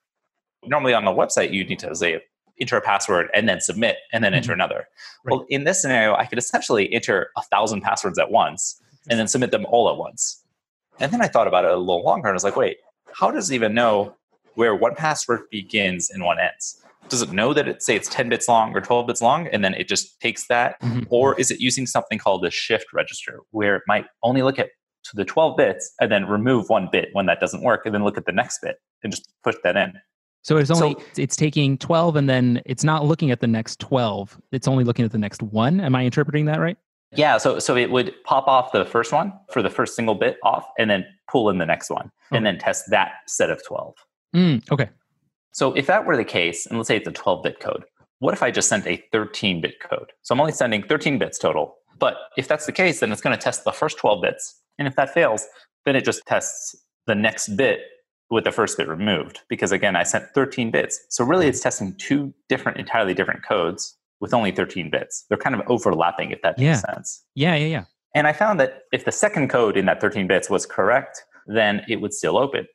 Normally 0.65 0.93
on 0.93 1.03
the 1.03 1.11
website, 1.11 1.51
you 1.51 1.65
need 1.65 1.79
to 1.79 1.93
say 1.95 2.21
enter 2.59 2.77
a 2.77 2.81
password 2.81 3.29
and 3.33 3.47
then 3.47 3.59
submit 3.59 3.97
and 4.13 4.23
then 4.23 4.33
enter 4.33 4.51
mm-hmm. 4.51 4.61
another. 4.61 4.87
Well, 5.25 5.45
in 5.49 5.63
this 5.63 5.81
scenario, 5.81 6.15
I 6.15 6.25
could 6.25 6.37
essentially 6.37 6.91
enter 6.93 7.31
a 7.35 7.41
thousand 7.43 7.81
passwords 7.81 8.17
at 8.17 8.31
once 8.31 8.81
and 9.09 9.19
then 9.19 9.27
submit 9.27 9.51
them 9.51 9.65
all 9.65 9.89
at 9.89 9.97
once. 9.97 10.43
And 10.99 11.11
then 11.11 11.21
I 11.21 11.27
thought 11.27 11.47
about 11.47 11.65
it 11.65 11.71
a 11.71 11.77
little 11.77 12.03
longer 12.03 12.27
and 12.27 12.33
I 12.33 12.37
was 12.37 12.43
like, 12.43 12.55
wait, 12.55 12.77
how 13.13 13.31
does 13.31 13.51
it 13.51 13.55
even 13.55 13.73
know 13.73 14.15
where 14.55 14.75
one 14.75 14.95
password 14.95 15.41
begins 15.51 16.09
and 16.09 16.23
one 16.23 16.39
ends? 16.39 16.81
Does 17.09 17.21
it 17.21 17.31
know 17.31 17.53
that 17.53 17.67
it 17.67 17.81
say 17.81 17.95
it's 17.95 18.09
10 18.09 18.29
bits 18.29 18.47
long 18.47 18.75
or 18.75 18.81
12 18.81 19.07
bits 19.07 19.21
long 19.21 19.47
and 19.47 19.63
then 19.63 19.73
it 19.73 19.87
just 19.87 20.19
takes 20.19 20.47
that? 20.47 20.79
Mhm. 20.81 21.07
Or 21.09 21.39
is 21.39 21.51
it 21.51 21.59
using 21.61 21.85
something 21.85 22.17
called 22.19 22.45
a 22.45 22.51
shift 22.51 22.87
register 22.93 23.39
where 23.51 23.75
it 23.77 23.83
might 23.87 24.05
only 24.23 24.41
look 24.41 24.59
at 24.59 24.69
to 25.05 25.11
the 25.15 25.23
12 25.23 25.55
bits 25.55 25.93
and 26.01 26.11
then 26.11 26.25
remove 26.27 26.69
one 26.69 26.89
bit 26.91 27.09
when 27.13 27.25
that 27.27 27.39
doesn't 27.39 27.61
work 27.63 27.85
and 27.85 27.95
then 27.95 28.03
look 28.03 28.17
at 28.17 28.25
the 28.25 28.31
next 28.33 28.59
bit 28.61 28.77
and 29.03 29.11
just 29.13 29.29
push 29.43 29.55
that 29.63 29.77
in? 29.77 29.93
So 30.43 30.57
it's 30.57 30.69
only 30.69 30.93
So- 30.93 31.01
it's 31.21 31.35
taking 31.37 31.77
12 31.77 32.15
and 32.17 32.29
then 32.29 32.61
it's 32.65 32.83
not 32.83 33.05
looking 33.05 33.31
at 33.31 33.39
the 33.39 33.47
next 33.47 33.79
12. 33.79 34.37
It's 34.51 34.67
only 34.67 34.83
looking 34.83 35.05
at 35.05 35.11
the 35.11 35.17
next 35.17 35.41
one. 35.41 35.79
Am 35.79 35.95
I 35.95 36.03
interpreting 36.03 36.45
that 36.45 36.59
right? 36.59 36.77
Yeah, 37.15 37.37
so 37.37 37.57
so 37.59 37.77
it 37.77 37.89
would 37.89 38.13
pop 38.25 38.47
off 38.49 38.73
the 38.73 38.83
first 38.83 39.13
one 39.13 39.31
for 39.51 39.61
the 39.61 39.69
first 39.69 39.95
single 39.95 40.15
bit 40.15 40.37
off 40.43 40.65
and 40.77 40.89
then 40.89 41.05
pull 41.31 41.49
in 41.49 41.57
the 41.57 41.65
next 41.65 41.89
one 41.89 42.11
and 42.31 42.45
then 42.45 42.57
test 42.57 42.83
that 42.89 43.13
set 43.27 43.49
of 43.49 43.65
12. 43.65 43.93
Mm, 44.35 44.69
okay. 44.71 44.89
So 45.57 45.73
if 45.73 45.87
that 45.87 46.05
were 46.05 46.15
the 46.15 46.23
case, 46.23 46.67
and 46.67 46.77
let's 46.77 46.87
say 46.87 46.97
it's 46.97 47.07
a 47.07 47.11
12 47.11 47.41
bit 47.41 47.59
code, 47.59 47.83
what 48.19 48.31
if 48.35 48.43
I 48.43 48.51
just 48.51 48.69
sent 48.69 48.85
a 48.85 49.03
13 49.11 49.59
bit 49.59 49.79
code? 49.79 50.11
So 50.21 50.35
I'm 50.35 50.39
only 50.39 50.51
sending 50.51 50.83
13 50.83 51.17
bits 51.17 51.39
total. 51.39 51.77
But 51.97 52.13
if 52.37 52.47
that's 52.47 52.67
the 52.67 52.71
case, 52.71 52.99
then 52.99 53.11
it's 53.11 53.21
going 53.21 53.35
to 53.35 53.41
test 53.41 53.63
the 53.63 53.71
first 53.71 53.97
12 53.97 54.21
bits. 54.21 54.61
And 54.77 54.87
if 54.87 54.95
that 54.97 55.15
fails, 55.15 55.47
then 55.83 55.95
it 55.95 56.05
just 56.05 56.21
tests 56.27 56.75
the 57.07 57.15
next 57.15 57.57
bit 57.57 57.79
with 58.29 58.43
the 58.43 58.51
first 58.51 58.77
bit 58.77 58.87
removed. 58.87 59.39
Because 59.49 59.71
again, 59.71 59.95
I 59.95 60.03
sent 60.03 60.25
13 60.35 60.69
bits. 60.69 61.03
So 61.09 61.25
really 61.25 61.47
it's 61.47 61.59
testing 61.61 61.95
two 61.97 62.35
different, 62.49 62.77
entirely 62.77 63.15
different 63.15 63.43
codes 63.43 63.97
with 64.19 64.35
only 64.35 64.51
13 64.51 64.91
bits. 64.91 65.25
They're 65.27 65.39
kind 65.39 65.55
of 65.55 65.61
overlapping, 65.65 66.29
if 66.29 66.39
that 66.43 66.59
makes 66.59 66.67
Yeah. 66.67 66.93
sense. 66.93 67.23
Yeah, 67.33 67.55
yeah, 67.55 67.65
yeah. 67.65 67.83
And 68.13 68.27
I 68.27 68.33
found 68.33 68.59
that 68.59 68.83
if 68.91 69.05
the 69.05 69.11
second 69.11 69.49
code 69.49 69.75
in 69.75 69.87
that 69.87 70.01
13 70.01 70.27
bits 70.27 70.51
was 70.51 70.67
correct, 70.67 71.23
then 71.47 71.81
it 71.89 71.95
would 71.95 72.13
still 72.13 72.37
open. 72.37 72.67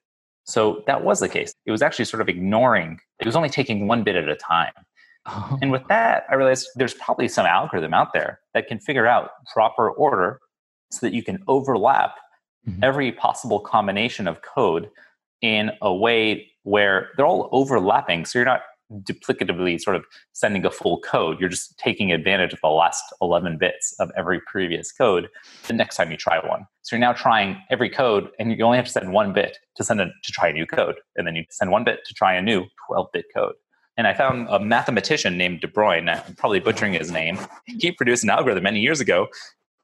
So 0.45 0.83
that 0.87 1.05
was 1.05 1.21
the 1.21 1.29
case. 1.29 1.53
It 1.67 1.71
was 1.71 1.83
actually 1.83 2.05
sort 2.07 2.21
of 2.21 2.29
ignoring, 2.29 2.99
it 3.21 3.27
was 3.27 3.37
only 3.37 3.49
taking 3.49 3.87
one 3.87 4.03
bit 4.03 4.17
at 4.17 4.29
a 4.29 4.37
time. 4.37 4.73
Oh, 5.27 5.57
And 5.63 5.71
with 5.71 5.87
that, 5.89 6.25
I 6.29 6.35
realized 6.35 6.69
there's 6.75 6.95
probably 6.95 7.29
some 7.29 7.47
algorithm 7.47 7.95
out 7.95 8.13
there 8.13 8.41
that 8.55 8.67
can 8.67 8.81
figure 8.81 9.07
out 9.07 9.31
proper 9.53 9.91
order 9.91 10.41
so 10.91 11.07
that 11.07 11.15
you 11.15 11.23
can 11.23 11.43
overlap 11.47 12.17
Mhm. 12.69 12.79
every 12.83 13.13
possible 13.13 13.61
combination 13.61 14.27
of 14.29 14.43
code 14.43 14.91
in 15.41 15.71
a 15.81 15.95
way 15.95 16.51
where 16.65 17.11
they're 17.17 17.27
all 17.27 17.49
overlapping. 17.53 18.25
So 18.25 18.39
you're 18.39 18.47
not 18.47 18.63
duplicatively 19.05 19.79
sort 19.79 19.97
of 19.97 20.05
sending 20.33 20.65
a 20.65 20.71
full 20.71 21.01
code. 21.01 21.41
You're 21.41 21.49
just 21.49 21.79
taking 21.79 22.13
advantage 22.13 22.53
of 22.53 22.61
the 22.61 22.69
last 22.69 23.03
11 23.21 23.59
bits 23.59 23.95
of 23.99 24.11
every 24.17 24.41
previous 24.41 24.93
code 24.93 25.29
the 25.67 25.75
next 25.75 25.97
time 25.97 26.11
you 26.11 26.17
try 26.17 26.39
one. 26.47 26.67
So 26.83 26.97
you're 26.97 27.01
now 27.01 27.13
trying 27.13 27.63
every 27.71 27.89
code 27.89 28.31
and 28.39 28.53
you 28.53 28.65
only 28.65 28.77
have 28.77 28.87
to 28.87 28.93
send 28.93 29.13
one 29.13 29.33
bit 29.33 29.59
to 29.77 29.85
send 29.85 30.01
a, 30.01 30.07
to 30.07 30.33
try 30.33 30.49
a 30.49 30.53
new 30.53 30.67
code. 30.67 30.97
And 31.17 31.27
then 31.27 31.37
you 31.37 31.45
send 31.51 31.71
one 31.71 31.85
bit 31.85 32.01
to 32.07 32.15
try 32.15 32.35
a 32.35 32.43
new 32.43 32.67
12 32.89 33.07
bit 33.13 33.27
code. 33.35 33.55
And 33.97 34.07
I 34.07 34.15
found 34.15 34.49
a 34.49 34.59
mathematician 34.59 35.37
named 35.37 35.61
De 35.61 35.69
Bruijn, 35.69 36.09
I'm 36.09 36.35
probably 36.35 36.61
butchering 36.61 36.95
his 36.95 37.13
name. 37.13 37.39
He 37.67 37.93
produced 37.93 38.25
an 38.25 38.31
algorithm 38.31 38.65
many 38.65 38.81
years 38.81 39.01
ago 39.01 39.29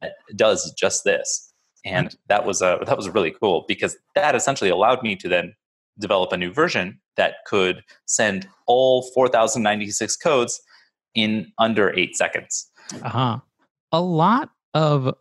that 0.00 0.12
does 0.34 0.72
just 0.78 1.04
this. 1.04 1.52
And 1.84 2.16
that 2.28 2.44
was 2.44 2.60
uh, 2.60 2.78
that 2.86 2.96
was 2.96 3.08
really 3.08 3.30
cool 3.30 3.64
because 3.68 3.96
that 4.14 4.34
essentially 4.34 4.70
allowed 4.70 5.02
me 5.02 5.14
to 5.16 5.28
then 5.28 5.54
develop 5.98 6.32
a 6.32 6.36
new 6.36 6.52
version 6.52 7.00
that 7.16 7.34
could 7.46 7.82
send 8.06 8.48
all 8.66 9.02
4096 9.14 10.16
codes 10.16 10.60
in 11.14 11.52
under 11.58 11.92
8 11.96 12.16
seconds. 12.16 12.70
Uh-huh. 13.02 13.38
A 13.92 14.00
lot 14.00 14.50
of 14.74 15.14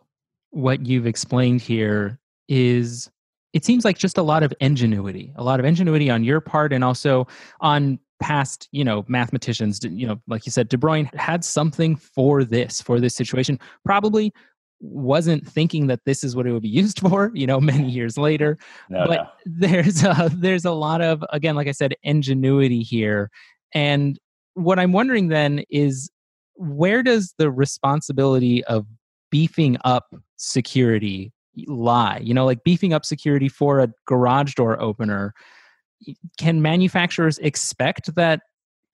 what 0.50 0.86
you've 0.86 1.06
explained 1.06 1.60
here 1.60 2.18
is 2.48 3.10
it 3.52 3.64
seems 3.64 3.84
like 3.84 3.98
just 3.98 4.18
a 4.18 4.22
lot 4.22 4.42
of 4.42 4.52
ingenuity, 4.60 5.32
a 5.36 5.42
lot 5.42 5.58
of 5.58 5.66
ingenuity 5.66 6.10
on 6.10 6.22
your 6.22 6.40
part 6.40 6.72
and 6.72 6.84
also 6.84 7.26
on 7.60 7.98
past, 8.20 8.68
you 8.72 8.84
know, 8.84 9.04
mathematicians, 9.08 9.80
you 9.82 10.06
know, 10.06 10.20
like 10.26 10.44
you 10.44 10.52
said 10.52 10.68
De 10.68 10.76
Bruijn 10.76 11.12
had 11.14 11.44
something 11.44 11.96
for 11.96 12.44
this, 12.44 12.82
for 12.82 13.00
this 13.00 13.14
situation. 13.14 13.58
Probably 13.84 14.32
wasn't 14.80 15.46
thinking 15.46 15.88
that 15.88 16.00
this 16.04 16.22
is 16.22 16.36
what 16.36 16.46
it 16.46 16.52
would 16.52 16.62
be 16.62 16.68
used 16.82 17.00
for, 17.00 17.30
you 17.34 17.46
know, 17.46 17.60
many 17.60 17.90
years 17.98 18.16
later 18.16 18.58
No, 18.88 19.06
but 19.06 19.16
no. 19.16 19.28
there's 19.46 20.02
a, 20.04 20.30
there's 20.32 20.64
a 20.64 20.72
lot 20.72 21.00
of 21.00 21.24
again 21.30 21.56
like 21.56 21.68
i 21.68 21.72
said 21.72 21.94
ingenuity 22.02 22.82
here 22.82 23.30
and 23.74 24.18
what 24.54 24.78
i'm 24.78 24.92
wondering 24.92 25.28
then 25.28 25.64
is 25.70 26.10
where 26.54 27.02
does 27.02 27.34
the 27.38 27.50
responsibility 27.50 28.64
of 28.64 28.86
beefing 29.30 29.76
up 29.84 30.14
security 30.36 31.32
lie 31.66 32.18
you 32.22 32.32
know 32.34 32.44
like 32.44 32.62
beefing 32.64 32.92
up 32.92 33.04
security 33.04 33.48
for 33.48 33.80
a 33.80 33.88
garage 34.06 34.54
door 34.54 34.80
opener 34.80 35.34
can 36.38 36.62
manufacturers 36.62 37.38
expect 37.38 38.14
that 38.14 38.42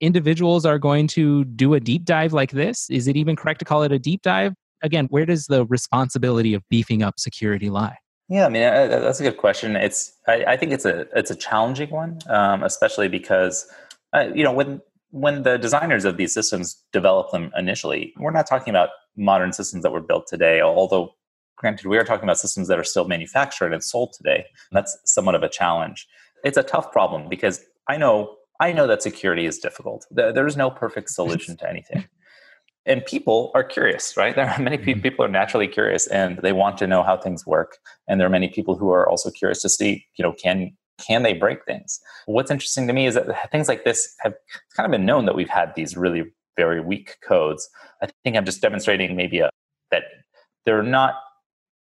individuals 0.00 0.66
are 0.66 0.78
going 0.78 1.06
to 1.08 1.44
do 1.44 1.74
a 1.74 1.80
deep 1.80 2.04
dive 2.04 2.32
like 2.32 2.50
this? 2.50 2.90
Is 2.90 3.08
it 3.08 3.16
even 3.16 3.36
correct 3.36 3.60
to 3.60 3.64
call 3.64 3.82
it 3.82 3.92
a 3.92 3.98
deep 3.98 4.22
dive? 4.22 4.54
Again, 4.84 5.06
where 5.10 5.24
does 5.24 5.46
the 5.46 5.64
responsibility 5.64 6.52
of 6.52 6.62
beefing 6.68 7.02
up 7.02 7.18
security 7.18 7.70
lie? 7.70 7.96
Yeah, 8.28 8.46
I 8.46 8.48
mean 8.50 8.62
uh, 8.62 8.86
that's 8.86 9.18
a 9.20 9.22
good 9.22 9.38
question. 9.38 9.76
It's 9.76 10.12
I, 10.28 10.44
I 10.44 10.56
think 10.56 10.72
it's 10.72 10.84
a 10.84 11.06
it's 11.16 11.30
a 11.30 11.34
challenging 11.34 11.90
one, 11.90 12.18
um, 12.28 12.62
especially 12.62 13.08
because 13.08 13.66
uh, 14.12 14.28
you 14.34 14.44
know 14.44 14.52
when 14.52 14.80
when 15.10 15.42
the 15.42 15.56
designers 15.56 16.04
of 16.04 16.16
these 16.16 16.32
systems 16.32 16.82
develop 16.92 17.30
them 17.30 17.50
initially, 17.56 18.12
we're 18.18 18.30
not 18.30 18.46
talking 18.46 18.70
about 18.70 18.90
modern 19.16 19.52
systems 19.52 19.82
that 19.82 19.92
were 19.92 20.00
built 20.00 20.26
today. 20.26 20.60
Although, 20.60 21.14
granted, 21.56 21.86
we 21.86 21.96
are 21.98 22.04
talking 22.04 22.24
about 22.24 22.38
systems 22.38 22.68
that 22.68 22.78
are 22.78 22.84
still 22.84 23.06
manufactured 23.06 23.72
and 23.72 23.82
sold 23.82 24.12
today. 24.12 24.44
That's 24.72 24.98
somewhat 25.04 25.34
of 25.34 25.42
a 25.42 25.48
challenge. 25.48 26.06
It's 26.44 26.58
a 26.58 26.62
tough 26.62 26.92
problem 26.92 27.28
because 27.28 27.60
I 27.88 27.96
know 27.96 28.36
I 28.60 28.72
know 28.72 28.86
that 28.86 29.02
security 29.02 29.46
is 29.46 29.58
difficult. 29.58 30.06
There's 30.10 30.56
no 30.56 30.70
perfect 30.70 31.10
solution 31.10 31.56
to 31.58 31.68
anything 31.68 32.06
and 32.86 33.04
people 33.06 33.50
are 33.54 33.64
curious 33.64 34.16
right? 34.16 34.34
There 34.36 34.48
are 34.48 34.60
many 34.60 34.78
mm-hmm. 34.78 35.00
people 35.00 35.24
are 35.24 35.28
naturally 35.28 35.68
curious 35.68 36.06
and 36.06 36.38
they 36.38 36.52
want 36.52 36.78
to 36.78 36.86
know 36.86 37.02
how 37.02 37.16
things 37.16 37.46
work. 37.46 37.78
And 38.08 38.20
there 38.20 38.26
are 38.26 38.30
many 38.38 38.48
people 38.48 38.76
who 38.76 38.90
are 38.90 39.08
also 39.08 39.30
curious 39.30 39.62
to 39.62 39.68
see 39.68 40.06
you 40.16 40.22
know 40.22 40.32
can 40.32 40.76
can 41.06 41.22
they 41.22 41.32
break 41.32 41.64
things? 41.64 42.00
What's 42.26 42.50
interesting 42.50 42.86
to 42.86 42.92
me 42.92 43.06
is 43.06 43.14
that 43.14 43.50
things 43.52 43.68
like 43.68 43.84
this 43.84 44.14
have 44.20 44.34
kind 44.76 44.86
of 44.86 44.92
been 44.92 45.06
known 45.06 45.26
that 45.26 45.34
we've 45.34 45.48
had 45.48 45.74
these 45.74 45.96
really 45.96 46.24
very 46.56 46.80
weak 46.80 47.16
codes. 47.26 47.68
I 48.02 48.08
think 48.22 48.36
i'm 48.36 48.44
just 48.44 48.60
demonstrating 48.60 49.16
maybe 49.16 49.38
a, 49.40 49.50
that 49.90 50.04
they're 50.64 50.82
not 50.82 51.14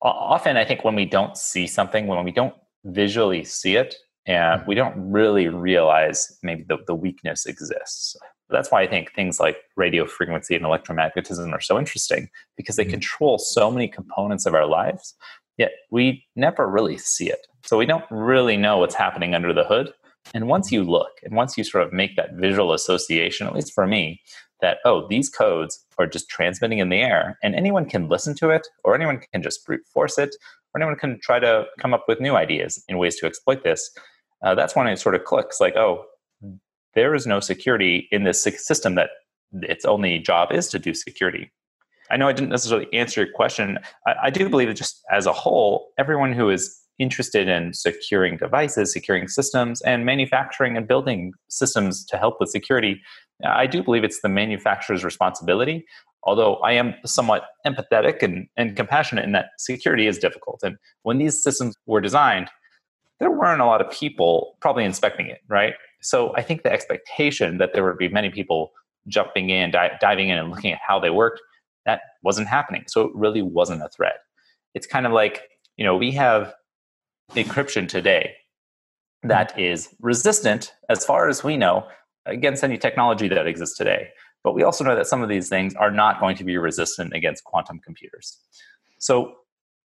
often 0.03 0.57
i 0.57 0.65
think 0.65 0.85
when 0.85 0.95
we 0.95 1.05
don't 1.05 1.37
see 1.37 1.67
something 1.67 2.07
when 2.07 2.25
we 2.25 2.31
don't 2.33 2.55
visually 2.85 3.45
see 3.45 3.77
it 3.77 3.95
and 4.27 4.61
mm-hmm. 4.61 4.69
we 4.69 4.75
don't 4.75 4.95
really 4.97 5.49
realize 5.49 6.39
maybe 6.43 6.65
the, 6.69 6.79
the 6.87 6.95
weakness 6.95 7.47
exists 7.47 8.17
that's 8.51 8.71
why 8.71 8.83
I 8.83 8.87
think 8.87 9.13
things 9.13 9.41
like 9.41 9.59
radio 9.77 10.07
frequency 10.07 10.55
and 10.55 10.65
electromagnetism 10.65 11.53
are 11.53 11.61
so 11.61 11.79
interesting 11.79 12.29
because 12.57 12.77
they 12.77 12.85
mm-hmm. 12.85 12.93
control 12.93 13.39
so 13.39 13.71
many 13.71 13.89
components 13.89 14.47
of 14.47 14.55
our 14.55 14.67
lives, 14.67 15.15
yet 15.57 15.73
we 15.91 16.25
never 16.37 16.69
really 16.69 16.99
see 16.99 17.29
it. 17.29 17.47
So 17.65 17.77
we 17.77 17.87
don't 17.87 18.05
really 18.11 18.57
know 18.57 18.79
what's 18.79 18.95
happening 18.95 19.35
under 19.35 19.53
the 19.53 19.65
hood. 19.65 19.93
And 20.35 20.49
once 20.49 20.71
you 20.71 20.85
look 20.85 21.13
and 21.23 21.35
once 21.35 21.57
you 21.57 21.65
sort 21.65 21.87
of 21.87 21.93
make 21.93 22.17
that 22.17 22.35
visual 22.35 22.73
association, 22.73 23.47
at 23.47 23.55
least 23.55 23.73
for 23.73 23.87
me, 23.87 24.21
that, 24.61 24.79
oh, 24.85 25.07
these 25.09 25.29
codes 25.29 25.85
are 25.99 26.07
just 26.07 26.29
transmitting 26.29 26.79
in 26.79 26.91
the 26.91 27.01
air 27.01 27.39
and 27.43 27.55
anyone 27.55 27.87
can 27.87 28.09
listen 28.09 28.35
to 28.37 28.51
it 28.51 28.67
or 28.85 28.95
anyone 28.95 29.21
can 29.33 29.43
just 29.43 29.65
brute 29.65 29.87
force 29.87 30.19
it 30.19 30.35
or 30.75 30.81
anyone 30.81 30.99
can 30.99 31.19
try 31.23 31.39
to 31.39 31.65
come 31.79 31.95
up 31.95 32.05
with 32.07 32.21
new 32.21 32.35
ideas 32.37 32.83
in 32.89 32.99
ways 32.99 33.17
to 33.17 33.27
exploit 33.27 33.65
this. 33.65 33.91
Uh, 34.43 34.55
that's 34.55 34.77
when 34.77 34.87
it 34.87 34.99
sort 34.99 35.15
of 35.15 35.25
clicks 35.25 35.61
like, 35.61 35.77
oh, 35.77 36.05
there 36.95 37.15
is 37.15 37.27
no 37.27 37.41
security 37.41 38.09
in 38.11 38.25
this 38.25 38.43
system 38.43 38.95
that 38.95 39.11
its 39.53 39.85
only 39.85 40.19
job 40.19 40.53
is 40.53 40.69
to 40.69 40.79
do 40.79 40.95
security. 40.95 41.51
I 42.11 42.17
know 42.17 42.29
I 42.29 42.33
didn't 42.33 42.51
necessarily 42.51 42.89
answer 42.93 43.23
your 43.25 43.33
question. 43.33 43.79
I, 44.07 44.15
I, 44.25 44.31
do 44.31 44.49
believe 44.49 44.69
that 44.69 44.77
just 44.77 45.01
as 45.13 45.27
a 45.27 45.33
whole, 45.33 45.91
everyone 45.97 46.33
who 46.33 46.51
is 46.51 46.77
interested 46.99 47.49
in 47.49 47.73
securing 47.73 48.37
devices, 48.37 48.93
securing 48.93 49.29
systems, 49.29 49.81
and 49.83 50.05
manufacturing 50.05 50.77
and 50.77 50.87
building 50.87 51.33
systems 51.49 52.05
to 52.07 52.17
help 52.17 52.39
with 52.41 52.51
security, 52.51 53.01
I 53.45 53.67
do 53.67 53.83
believe 53.83 54.05
it's 54.05 54.21
the 54.21 54.29
manufacturer's 54.29 55.05
responsibility. 55.05 55.87
Although 56.25 56.57
I 56.57 56.73
am 56.73 56.95
somewhat 57.07 57.45
empathetic 57.67 58.23
and, 58.23 58.47
and 58.57 58.77
compassionate 58.77 59.25
in 59.25 59.33
that 59.33 59.51
security 59.59 60.07
is 60.07 60.19
difficult. 60.19 60.61
And 60.63 60.77
when 61.03 61.19
these 61.19 61.43
systems 61.43 61.75
were 61.87 62.01
designed, 62.01 62.51
there 63.21 63.31
weren't 63.31 63.63
a 63.63 63.67
lot 63.67 63.81
of 63.81 63.91
people 63.91 64.57
probably 64.61 64.85
inspecting 64.85 65.27
it, 65.27 65.41
right? 65.49 65.75
So 66.01 66.35
I 66.37 66.43
think 66.43 66.63
the 66.63 66.73
expectation 66.73 67.59
that 67.59 67.75
there 67.75 67.85
would 67.85 67.99
be 67.99 68.09
many 68.09 68.31
people 68.31 68.73
jumping 69.09 69.51
in, 69.51 69.71
di- 69.71 69.97
diving 70.01 70.29
in, 70.29 70.39
and 70.39 70.51
looking 70.51 70.73
at 70.73 70.81
how 70.87 70.99
they 70.99 71.11
worked, 71.11 71.41
that 71.87 72.01
wasn't 72.23 72.49
happening. 72.49 72.85
So 72.87 73.03
it 73.03 73.13
really 73.15 73.43
wasn't 73.43 73.83
a 73.83 73.89
threat. 73.89 74.19
It's 74.75 74.87
kind 74.87 75.07
of 75.07 75.13
like, 75.13 75.43
you 75.77 75.85
know, 75.85 75.97
we 75.97 76.11
have 76.13 76.55
encryption 77.33 77.89
today 77.89 78.35
that 79.23 79.53
mm-hmm. 79.53 79.61
is 79.61 79.89
resistant, 80.01 80.73
as 80.89 81.05
far 81.05 81.29
as 81.29 81.45
we 81.45 81.57
know, 81.57 81.87
against 82.27 82.65
any 82.65 82.79
technology 82.79 83.29
that 83.29 83.47
exists 83.47 83.77
today. 83.77 84.09
But 84.43 84.55
we 84.55 84.63
also 84.63 84.85
know 84.85 84.97
that 84.97 85.07
some 85.07 85.23
of 85.23 85.29
these 85.29 85.49
things 85.49 85.75
are 85.75 85.91
not 85.91 86.21
going 86.21 86.37
to 86.37 86.45
be 86.45 86.57
resistant 86.57 87.13
against 87.13 87.45
quantum 87.45 87.79
computers. 87.79 88.39
So 88.99 89.35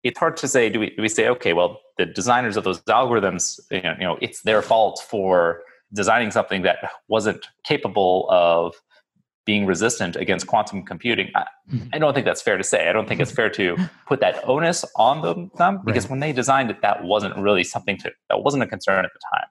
it's 0.03 0.19
hard 0.19 0.35
to 0.37 0.47
say 0.47 0.69
do 0.69 0.79
we, 0.79 0.89
do 0.89 1.01
we 1.01 1.09
say 1.09 1.27
okay 1.27 1.53
well 1.53 1.79
the 1.97 2.05
designers 2.05 2.57
of 2.57 2.63
those 2.63 2.81
algorithms 2.83 3.59
you 3.69 3.81
know, 3.81 3.95
you 3.99 4.03
know 4.03 4.17
it's 4.21 4.41
their 4.41 4.61
fault 4.61 5.03
for 5.07 5.61
designing 5.93 6.31
something 6.31 6.61
that 6.63 6.77
wasn't 7.07 7.47
capable 7.65 8.27
of 8.29 8.75
being 9.45 9.65
resistant 9.65 10.15
against 10.15 10.47
quantum 10.47 10.83
computing. 10.83 11.29
I, 11.35 11.45
mm-hmm. 11.71 11.87
I, 11.93 11.99
don't 11.99 12.13
think 12.13 12.25
that's 12.25 12.41
fair 12.41 12.57
to 12.57 12.63
say. 12.63 12.87
I 12.87 12.93
don't 12.93 13.07
think 13.07 13.19
it's 13.19 13.31
fair 13.31 13.49
to 13.51 13.75
put 14.07 14.19
that 14.19 14.47
onus 14.47 14.85
on 14.95 15.21
them, 15.21 15.51
them 15.57 15.81
because 15.83 16.05
right. 16.05 16.11
when 16.11 16.19
they 16.19 16.31
designed 16.31 16.69
it, 16.69 16.81
that 16.81 17.03
wasn't 17.03 17.35
really 17.37 17.63
something 17.63 17.97
to 17.97 18.11
that 18.29 18.43
wasn't 18.43 18.63
a 18.63 18.67
concern 18.67 19.03
at 19.03 19.11
the 19.13 19.19
time. 19.33 19.47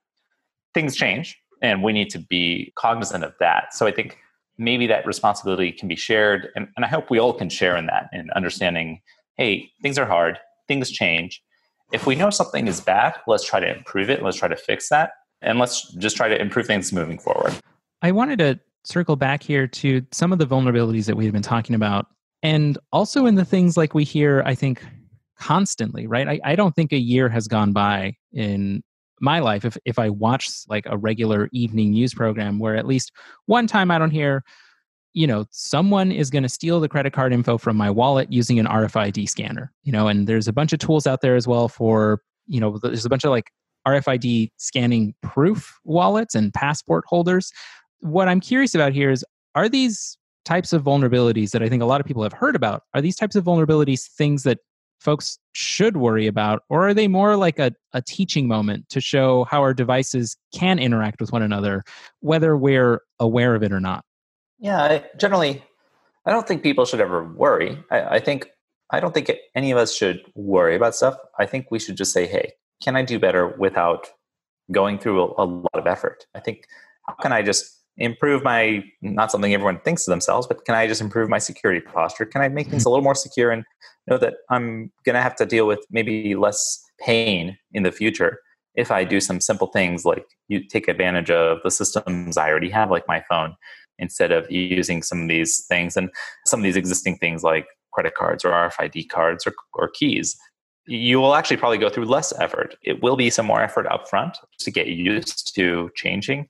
Things 0.74 0.94
change, 0.94 1.36
and 1.60 1.82
we 1.82 1.92
need 1.92 2.10
to 2.10 2.18
be 2.18 2.72
cognizant 2.76 3.24
of 3.24 3.34
that. 3.40 3.74
So 3.74 3.86
I 3.86 3.90
think 3.90 4.16
maybe 4.58 4.86
that 4.86 5.06
responsibility 5.06 5.72
can 5.72 5.88
be 5.88 5.96
shared, 5.96 6.48
and, 6.54 6.68
and 6.76 6.84
I 6.84 6.88
hope 6.88 7.10
we 7.10 7.18
all 7.18 7.32
can 7.32 7.48
share 7.48 7.76
in 7.76 7.86
that 7.86 8.08
in 8.12 8.30
understanding. 8.36 9.00
Hey, 9.36 9.70
things 9.82 9.98
are 9.98 10.06
hard. 10.06 10.38
Things 10.68 10.90
change. 10.90 11.42
If 11.92 12.06
we 12.06 12.14
know 12.14 12.30
something 12.30 12.68
is 12.68 12.80
bad, 12.80 13.14
let's 13.26 13.44
try 13.44 13.58
to 13.58 13.76
improve 13.76 14.10
it. 14.10 14.22
Let's 14.22 14.36
try 14.36 14.48
to 14.48 14.56
fix 14.56 14.88
that 14.90 15.10
and 15.42 15.58
let's 15.58 15.92
just 15.94 16.16
try 16.16 16.28
to 16.28 16.40
improve 16.40 16.66
things 16.66 16.92
moving 16.92 17.18
forward. 17.18 17.54
I 18.02 18.12
wanted 18.12 18.38
to 18.40 18.60
circle 18.84 19.16
back 19.16 19.42
here 19.42 19.66
to 19.66 20.02
some 20.10 20.32
of 20.32 20.38
the 20.38 20.46
vulnerabilities 20.46 21.06
that 21.06 21.16
we've 21.16 21.32
been 21.32 21.42
talking 21.42 21.74
about, 21.74 22.06
and 22.42 22.78
also 22.92 23.26
in 23.26 23.34
the 23.34 23.44
things 23.44 23.76
like 23.76 23.94
we 23.94 24.04
hear, 24.04 24.42
I 24.46 24.54
think, 24.54 24.82
constantly, 25.38 26.06
right? 26.06 26.28
I, 26.28 26.40
I 26.44 26.56
don't 26.56 26.74
think 26.74 26.92
a 26.92 26.98
year 26.98 27.28
has 27.28 27.48
gone 27.48 27.72
by 27.72 28.16
in 28.32 28.82
my 29.20 29.38
life 29.38 29.64
if, 29.64 29.76
if 29.84 29.98
I 29.98 30.08
watch 30.10 30.48
like 30.68 30.86
a 30.86 30.96
regular 30.96 31.48
evening 31.52 31.90
news 31.92 32.14
program 32.14 32.58
where 32.58 32.76
at 32.76 32.86
least 32.86 33.12
one 33.46 33.66
time 33.66 33.90
I 33.90 33.98
don't 33.98 34.10
hear, 34.10 34.42
you 35.12 35.26
know, 35.26 35.46
someone 35.50 36.10
is 36.12 36.30
going 36.30 36.42
to 36.42 36.48
steal 36.48 36.80
the 36.80 36.88
credit 36.88 37.12
card 37.12 37.32
info 37.32 37.58
from 37.58 37.76
my 37.76 37.90
wallet 37.90 38.32
using 38.32 38.58
an 38.58 38.66
RFID 38.66 39.28
scanner, 39.28 39.72
you 39.82 39.92
know, 39.92 40.08
and 40.08 40.26
there's 40.26 40.48
a 40.48 40.52
bunch 40.52 40.72
of 40.72 40.78
tools 40.78 41.06
out 41.06 41.20
there 41.20 41.36
as 41.36 41.46
well 41.46 41.68
for, 41.68 42.22
you 42.46 42.60
know, 42.60 42.78
there's 42.78 43.04
a 43.04 43.10
bunch 43.10 43.24
of 43.24 43.30
like 43.30 43.50
RFID 43.86 44.48
scanning 44.56 45.14
proof 45.22 45.78
wallets 45.84 46.34
and 46.34 46.52
passport 46.52 47.04
holders. 47.06 47.52
What 48.00 48.28
I'm 48.28 48.40
curious 48.40 48.74
about 48.74 48.92
here 48.92 49.10
is 49.10 49.24
are 49.54 49.68
these 49.68 50.16
types 50.44 50.72
of 50.72 50.82
vulnerabilities 50.82 51.50
that 51.50 51.62
I 51.62 51.68
think 51.68 51.82
a 51.82 51.86
lot 51.86 52.00
of 52.00 52.06
people 52.06 52.22
have 52.22 52.32
heard 52.32 52.56
about, 52.56 52.82
are 52.94 53.00
these 53.00 53.16
types 53.16 53.36
of 53.36 53.44
vulnerabilities 53.44 54.06
things 54.06 54.42
that 54.44 54.58
folks 55.00 55.38
should 55.52 55.96
worry 55.96 56.26
about, 56.26 56.62
or 56.68 56.88
are 56.88 56.94
they 56.94 57.08
more 57.08 57.36
like 57.36 57.58
a, 57.58 57.72
a 57.92 58.02
teaching 58.02 58.46
moment 58.46 58.88
to 58.90 59.00
show 59.00 59.44
how 59.44 59.62
our 59.62 59.74
devices 59.74 60.36
can 60.54 60.78
interact 60.78 61.20
with 61.20 61.32
one 61.32 61.42
another, 61.42 61.82
whether 62.20 62.56
we're 62.56 63.00
aware 63.18 63.54
of 63.54 63.62
it 63.62 63.72
or 63.72 63.80
not? 63.80 64.04
Yeah, 64.58 64.82
I, 64.82 65.04
generally, 65.16 65.64
I 66.26 66.32
don't 66.32 66.46
think 66.46 66.62
people 66.62 66.84
should 66.84 67.00
ever 67.00 67.24
worry. 67.24 67.82
I, 67.90 68.16
I 68.16 68.18
think 68.20 68.50
I 68.90 69.00
don't 69.00 69.14
think 69.14 69.30
any 69.54 69.70
of 69.70 69.78
us 69.78 69.94
should 69.94 70.20
worry 70.34 70.74
about 70.74 70.94
stuff. 70.94 71.16
I 71.38 71.46
think 71.46 71.70
we 71.70 71.78
should 71.78 71.96
just 71.96 72.12
say, 72.12 72.26
hey, 72.26 72.52
can 72.82 72.96
I 72.96 73.02
do 73.02 73.18
better 73.18 73.48
without 73.58 74.08
going 74.72 74.98
through 74.98 75.22
a, 75.22 75.44
a 75.44 75.46
lot 75.46 75.74
of 75.74 75.86
effort? 75.86 76.26
I 76.34 76.40
think, 76.40 76.66
how 77.06 77.14
can 77.14 77.32
I 77.32 77.42
just 77.42 77.80
improve 77.96 78.42
my, 78.42 78.82
not 79.02 79.30
something 79.30 79.52
everyone 79.52 79.80
thinks 79.80 80.04
to 80.04 80.10
themselves, 80.10 80.46
but 80.46 80.64
can 80.64 80.74
I 80.74 80.86
just 80.86 81.00
improve 81.00 81.28
my 81.28 81.38
security 81.38 81.80
posture? 81.80 82.24
Can 82.24 82.40
I 82.40 82.48
make 82.48 82.68
things 82.68 82.82
mm-hmm. 82.82 82.88
a 82.88 82.90
little 82.90 83.04
more 83.04 83.14
secure 83.14 83.50
and 83.50 83.64
know 84.06 84.18
that 84.18 84.34
I'm 84.48 84.90
going 85.04 85.14
to 85.14 85.22
have 85.22 85.36
to 85.36 85.46
deal 85.46 85.66
with 85.66 85.80
maybe 85.90 86.34
less 86.34 86.82
pain 87.00 87.56
in 87.72 87.82
the 87.82 87.92
future 87.92 88.38
if 88.74 88.90
I 88.90 89.04
do 89.04 89.20
some 89.20 89.40
simple 89.40 89.66
things 89.66 90.04
like 90.04 90.24
you 90.48 90.66
take 90.66 90.88
advantage 90.88 91.30
of 91.30 91.58
the 91.62 91.70
systems 91.70 92.36
I 92.36 92.48
already 92.48 92.70
have, 92.70 92.90
like 92.90 93.06
my 93.08 93.22
phone, 93.28 93.56
instead 93.98 94.32
of 94.32 94.50
using 94.50 95.02
some 95.02 95.22
of 95.22 95.28
these 95.28 95.64
things 95.68 95.96
and 95.96 96.08
some 96.46 96.60
of 96.60 96.64
these 96.64 96.76
existing 96.76 97.18
things 97.18 97.42
like 97.42 97.66
credit 97.92 98.14
cards 98.14 98.44
or 98.44 98.50
RFID 98.50 99.08
cards 99.08 99.46
or, 99.46 99.52
or 99.74 99.88
keys 99.88 100.36
you 100.86 101.20
will 101.20 101.34
actually 101.34 101.56
probably 101.56 101.78
go 101.78 101.88
through 101.88 102.06
less 102.06 102.32
effort. 102.40 102.76
It 102.82 103.02
will 103.02 103.16
be 103.16 103.30
some 103.30 103.46
more 103.46 103.62
effort 103.62 103.86
upfront 103.86 104.34
to 104.60 104.70
get 104.70 104.88
used 104.88 105.54
to 105.54 105.90
changing. 105.94 106.48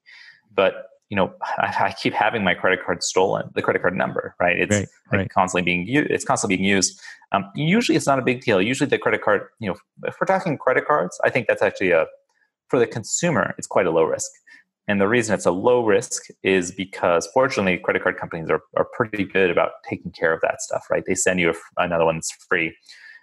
But 0.54 0.86
you 1.08 1.16
know, 1.16 1.32
I, 1.58 1.74
I 1.80 1.94
keep 2.00 2.12
having 2.14 2.44
my 2.44 2.54
credit 2.54 2.84
card 2.84 3.02
stolen, 3.02 3.50
the 3.54 3.62
credit 3.62 3.82
card 3.82 3.96
number, 3.96 4.36
right? 4.38 4.58
It's 4.58 4.70
right, 4.70 4.88
like 5.10 5.18
right. 5.18 5.30
constantly 5.30 5.62
being 5.62 5.86
used. 5.86 6.10
It's 6.10 6.24
constantly 6.24 6.56
being 6.56 6.68
used. 6.68 7.00
Um, 7.32 7.50
usually, 7.54 7.96
it's 7.96 8.06
not 8.06 8.18
a 8.18 8.22
big 8.22 8.42
deal. 8.42 8.62
Usually, 8.62 8.88
the 8.88 8.98
credit 8.98 9.22
card, 9.22 9.42
you 9.58 9.68
know, 9.68 9.76
if 10.04 10.16
we're 10.20 10.26
talking 10.26 10.56
credit 10.56 10.86
cards, 10.86 11.18
I 11.24 11.30
think 11.30 11.48
that's 11.48 11.62
actually 11.62 11.90
a 11.90 12.06
for 12.70 12.78
the 12.78 12.86
consumer, 12.86 13.54
it's 13.58 13.66
quite 13.66 13.86
a 13.86 13.90
low 13.90 14.04
risk. 14.04 14.30
And 14.88 15.00
the 15.00 15.08
reason 15.08 15.34
it's 15.34 15.46
a 15.46 15.50
low 15.50 15.84
risk 15.84 16.28
is 16.42 16.72
because, 16.72 17.28
fortunately, 17.34 17.78
credit 17.78 18.02
card 18.02 18.16
companies 18.16 18.48
are, 18.48 18.62
are 18.76 18.86
pretty 18.92 19.24
good 19.24 19.50
about 19.50 19.72
taking 19.88 20.10
care 20.12 20.32
of 20.32 20.40
that 20.40 20.62
stuff, 20.62 20.86
right? 20.90 21.04
They 21.06 21.14
send 21.14 21.38
you 21.38 21.50
a, 21.50 21.54
another 21.82 22.04
one 22.04 22.16
that's 22.16 22.32
free. 22.48 22.74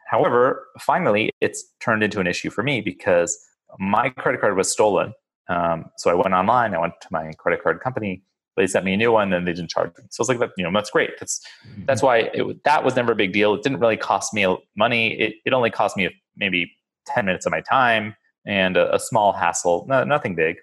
However, 0.07 0.67
finally, 0.79 1.31
it's 1.41 1.65
turned 1.79 2.01
into 2.01 2.19
an 2.19 2.27
issue 2.27 2.49
for 2.49 2.63
me 2.63 2.81
because 2.81 3.37
my 3.77 4.09
credit 4.09 4.39
card 4.39 4.55
was 4.55 4.71
stolen. 4.71 5.13
Um, 5.49 5.85
so 5.97 6.09
I 6.09 6.13
went 6.13 6.33
online, 6.33 6.73
I 6.73 6.79
went 6.79 6.93
to 7.01 7.07
my 7.11 7.33
credit 7.33 7.61
card 7.61 7.81
company, 7.81 8.23
they 8.55 8.67
sent 8.67 8.85
me 8.85 8.93
a 8.93 8.97
new 8.97 9.11
one, 9.11 9.31
and 9.33 9.47
they 9.47 9.53
didn't 9.53 9.69
charge 9.69 9.91
me. 9.97 10.05
So 10.09 10.21
it's 10.21 10.29
like 10.29 10.51
you 10.57 10.63
know, 10.63 10.71
that's 10.73 10.89
great. 10.89 11.11
That's 11.19 11.39
mm-hmm. 11.69 11.85
that's 11.85 12.01
why 12.01 12.29
it, 12.33 12.63
that 12.63 12.83
was 12.83 12.95
never 12.95 13.11
a 13.11 13.15
big 13.15 13.31
deal. 13.31 13.53
It 13.53 13.63
didn't 13.63 13.79
really 13.79 13.97
cost 13.97 14.33
me 14.33 14.45
money. 14.75 15.13
It 15.19 15.35
it 15.45 15.53
only 15.53 15.69
cost 15.69 15.95
me 15.95 16.09
maybe 16.35 16.71
ten 17.05 17.25
minutes 17.25 17.45
of 17.45 17.51
my 17.51 17.61
time 17.61 18.15
and 18.45 18.75
a, 18.75 18.95
a 18.95 18.99
small 18.99 19.31
hassle. 19.31 19.85
No, 19.87 20.03
nothing 20.03 20.35
big. 20.35 20.57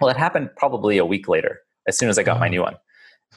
Well, 0.00 0.10
it 0.10 0.16
happened 0.16 0.50
probably 0.56 0.98
a 0.98 1.04
week 1.04 1.26
later, 1.28 1.60
as 1.86 1.98
soon 1.98 2.08
as 2.08 2.18
I 2.18 2.22
got 2.22 2.38
my 2.38 2.48
new 2.48 2.62
one, 2.62 2.76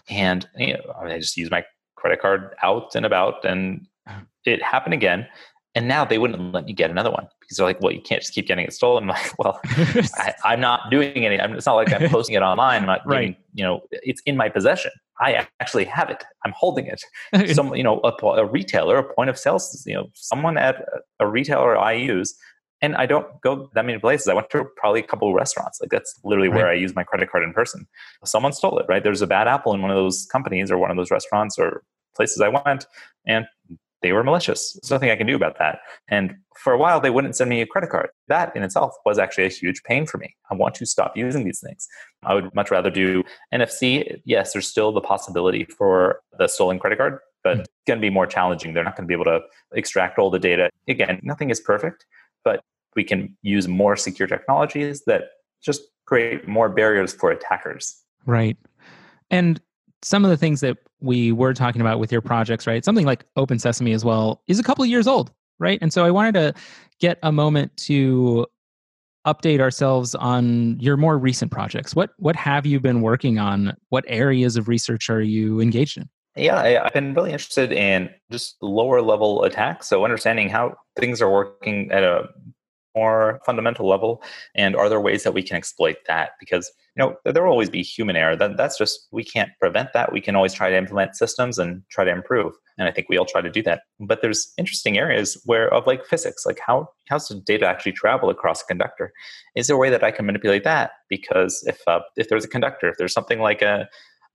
and 0.10 0.48
you 0.58 0.74
know, 0.74 0.94
I 1.02 1.18
just 1.18 1.36
used 1.36 1.52
my 1.52 1.64
credit 1.96 2.22
card 2.22 2.56
out 2.62 2.96
and 2.96 3.06
about, 3.06 3.44
and 3.46 3.88
it 4.46 4.62
happened 4.62 4.94
again. 4.94 5.28
And 5.76 5.90
now 5.90 6.06
they 6.06 6.18
wouldn't 6.18 6.54
let 6.54 6.66
me 6.66 6.72
get 6.72 6.90
another 6.90 7.12
one 7.12 7.28
because 7.42 7.58
they're 7.58 7.66
like, 7.66 7.82
well, 7.82 7.92
you 7.92 8.02
can't 8.02 8.22
just 8.22 8.34
keep 8.34 8.48
getting 8.48 8.66
it 8.66 8.74
stolen. 8.74 9.04
I'm 9.10 9.10
like, 9.10 9.38
well, 9.38 9.60
I, 10.46 10.54
am 10.54 10.62
not 10.62 10.90
doing 10.90 11.26
any. 11.26 11.36
it's 11.36 11.66
not 11.66 11.76
like 11.76 11.92
I'm 11.92 12.10
posting 12.10 12.36
it 12.36 12.42
online. 12.42 12.82
I'm 12.82 12.88
not, 12.88 13.02
right. 13.06 13.38
you 13.54 13.64
know, 13.64 13.82
it's 13.92 14.22
in 14.26 14.38
my 14.38 14.48
possession. 14.48 14.92
I 15.20 15.48
actually 15.60 15.86
have 15.86 16.10
it. 16.10 16.24
I'm 16.44 16.54
holding 16.56 16.88
it. 16.88 17.02
Some, 17.54 17.76
you 17.76 17.84
know, 17.84 18.02
a, 18.04 18.26
a, 18.26 18.46
retailer, 18.46 18.98
a 18.98 19.14
point 19.14 19.30
of 19.30 19.38
sales, 19.38 19.84
you 19.86 19.94
know, 19.94 20.08
someone 20.14 20.58
at 20.58 20.84
a 21.20 21.28
retailer 21.28 21.78
I 21.78 21.94
use, 21.94 22.36
and 22.82 22.96
I 22.96 23.06
don't 23.06 23.26
go 23.42 23.70
that 23.76 23.86
many 23.86 23.98
places. 23.98 24.28
I 24.28 24.34
went 24.34 24.50
to 24.50 24.66
probably 24.76 25.00
a 25.00 25.08
couple 25.08 25.30
of 25.30 25.36
restaurants. 25.36 25.80
Like 25.80 25.90
that's 25.90 26.20
literally 26.26 26.50
right. 26.50 26.58
where 26.58 26.68
I 26.68 26.74
use 26.74 26.94
my 26.96 27.04
credit 27.04 27.32
card 27.32 27.46
in 27.46 27.54
person. 27.54 27.88
Someone 28.26 28.52
stole 28.52 28.78
it, 28.80 28.86
right? 28.90 29.04
There's 29.04 29.22
a 29.22 29.28
bad 29.28 29.48
apple 29.48 29.74
in 29.74 29.82
one 29.82 29.90
of 29.90 29.96
those 29.96 30.28
companies 30.32 30.70
or 30.70 30.78
one 30.78 30.92
of 30.92 30.98
those 30.98 31.12
restaurants 31.12 31.58
or 31.58 31.84
places 32.16 32.42
I 32.42 32.50
went, 32.50 32.86
and 33.26 33.46
they 34.06 34.14
were 34.14 34.24
malicious. 34.24 34.74
There's 34.74 34.92
nothing 34.92 35.10
I 35.10 35.16
can 35.16 35.26
do 35.26 35.36
about 35.36 35.58
that. 35.58 35.80
And 36.08 36.36
for 36.56 36.72
a 36.72 36.78
while, 36.78 37.02
they 37.02 37.10
wouldn't 37.10 37.36
send 37.36 37.50
me 37.50 37.60
a 37.60 37.66
credit 37.66 37.90
card. 37.90 38.10
That 38.28 38.56
in 38.56 38.62
itself 38.62 38.94
was 39.04 39.18
actually 39.18 39.46
a 39.46 39.50
huge 39.50 39.82
pain 39.82 40.06
for 40.06 40.20
me. 40.20 40.36
I 40.52 40.54
want 40.54 40.76
to 40.76 40.86
stop 40.86 41.18
using 41.18 41.44
these 41.44 41.60
things. 41.60 41.88
I 42.22 42.36
would 42.36 42.54
much 42.54 42.70
rather 42.70 42.92
do 42.92 43.24
NFC. 43.52 44.22
Yes, 44.24 44.54
there's 44.54 44.68
still 44.68 44.92
the 44.92 45.02
possibility 45.02 45.66
for 45.66 46.20
the 46.38 46.48
stolen 46.48 46.78
credit 46.78 47.00
card, 47.00 47.18
but 47.44 47.54
mm-hmm. 47.54 47.62
it's 47.62 47.70
going 47.88 47.98
to 47.98 48.02
be 48.02 48.12
more 48.12 48.28
challenging. 48.28 48.76
They're 48.76 48.84
not 48.84 48.96
going 48.96 49.06
to 49.06 49.08
be 49.08 49.16
able 49.16 49.26
to 49.26 49.40
extract 49.74 50.20
all 50.20 50.30
the 50.30 50.38
data. 50.38 50.70
Again, 50.88 51.20
nothing 51.24 51.50
is 51.50 51.60
perfect, 51.60 52.06
but 52.44 52.62
we 52.96 53.04
can 53.04 53.36
use 53.42 53.68
more 53.68 53.96
secure 53.96 54.28
technologies 54.28 55.02
that 55.08 55.24
just 55.64 55.82
create 56.06 56.48
more 56.48 56.70
barriers 56.70 57.12
for 57.12 57.32
attackers. 57.32 58.04
Right. 58.28 58.56
And 59.32 59.60
some 60.02 60.24
of 60.24 60.32
the 60.32 60.38
things 60.38 60.62
that 60.62 60.78
we 61.00 61.32
were 61.32 61.54
talking 61.54 61.82
about 61.82 62.00
with 62.00 62.12
your 62.12 62.22
projects, 62.22 62.68
right? 62.68 62.84
Something 62.84 63.06
like 63.06 63.26
Open 63.36 63.60
Sesame 63.60 63.94
as 63.94 64.06
well 64.06 64.42
is 64.48 64.60
a 64.60 64.64
couple 64.64 64.84
of 64.84 64.90
years 64.90 65.08
old, 65.08 65.32
right? 65.60 65.80
And 65.82 65.92
so 65.92 66.06
I 66.06 66.12
wanted 66.12 66.34
to 66.36 66.54
get 67.00 67.20
a 67.24 67.32
moment 67.32 67.76
to 67.78 68.46
update 69.26 69.60
ourselves 69.60 70.14
on 70.16 70.80
your 70.80 70.98
more 70.98 71.18
recent 71.18 71.52
projects. 71.52 71.96
What 71.96 72.12
what 72.18 72.36
have 72.36 72.66
you 72.66 72.80
been 72.80 73.02
working 73.02 73.40
on? 73.40 73.76
What 73.90 74.06
areas 74.08 74.56
of 74.56 74.68
research 74.68 75.10
are 75.10 75.22
you 75.22 75.60
engaged 75.60 75.98
in? 75.98 76.10
Yeah, 76.36 76.58
I, 76.58 76.84
have 76.84 76.94
been 76.94 77.14
really 77.14 77.32
interested 77.32 77.72
in 77.72 78.10
just 78.30 78.58
lower 78.62 79.02
level 79.02 79.44
attacks. 79.44 79.88
So 79.88 80.04
understanding 80.04 80.50
how 80.50 80.76
things 81.00 81.22
are 81.22 81.32
working 81.32 81.92
at 81.92 82.04
a 82.04 82.28
more 82.96 83.40
fundamental 83.46 83.88
level 83.88 84.22
and 84.56 84.76
are 84.76 84.90
there 84.90 85.02
ways 85.02 85.24
that 85.24 85.34
we 85.34 85.44
can 85.44 85.58
exploit 85.58 85.98
that? 86.08 86.32
Because 86.40 86.72
you 86.96 87.04
know 87.04 87.16
there 87.26 87.44
will 87.44 87.52
always 87.52 87.70
be 87.70 87.82
human 87.82 88.16
error 88.16 88.36
that, 88.36 88.58
that's 88.58 88.78
just 88.78 89.08
we 89.12 89.24
can't 89.24 89.52
prevent 89.60 89.94
that. 89.94 90.12
We 90.12 90.22
can 90.22 90.36
always 90.36 90.54
try 90.54 90.70
to 90.70 90.78
implement 90.78 91.16
systems 91.16 91.60
and 91.60 91.84
try 91.90 92.04
to 92.04 92.12
improve 92.12 92.54
and 92.78 92.88
i 92.88 92.92
think 92.92 93.08
we 93.10 93.18
all 93.18 93.26
try 93.26 93.42
to 93.42 93.50
do 93.50 93.62
that. 93.64 93.82
But 94.00 94.22
there's 94.22 94.54
interesting 94.58 94.98
areas 94.98 95.42
where 95.46 95.74
of 95.74 95.88
like 95.88 96.06
physics 96.06 96.46
like 96.46 96.60
how 96.66 96.90
how's 97.10 97.28
the 97.28 97.36
data 97.36 97.66
actually 97.66 97.94
travel 97.94 98.30
across 98.30 98.62
a 98.62 98.66
conductor? 98.66 99.12
Is 99.56 99.68
there 99.68 99.76
a 99.76 99.80
way 99.80 99.90
that 99.90 100.04
i 100.04 100.12
can 100.12 100.26
manipulate 100.26 100.64
that? 100.64 100.92
Because 101.10 101.64
if 101.68 101.82
uh, 101.88 102.00
if 102.18 102.30
there's 102.30 102.46
a 102.46 102.50
conductor 102.50 102.90
if 102.90 102.98
there's 102.98 103.14
something 103.14 103.40
like 103.40 103.62
a 103.62 103.88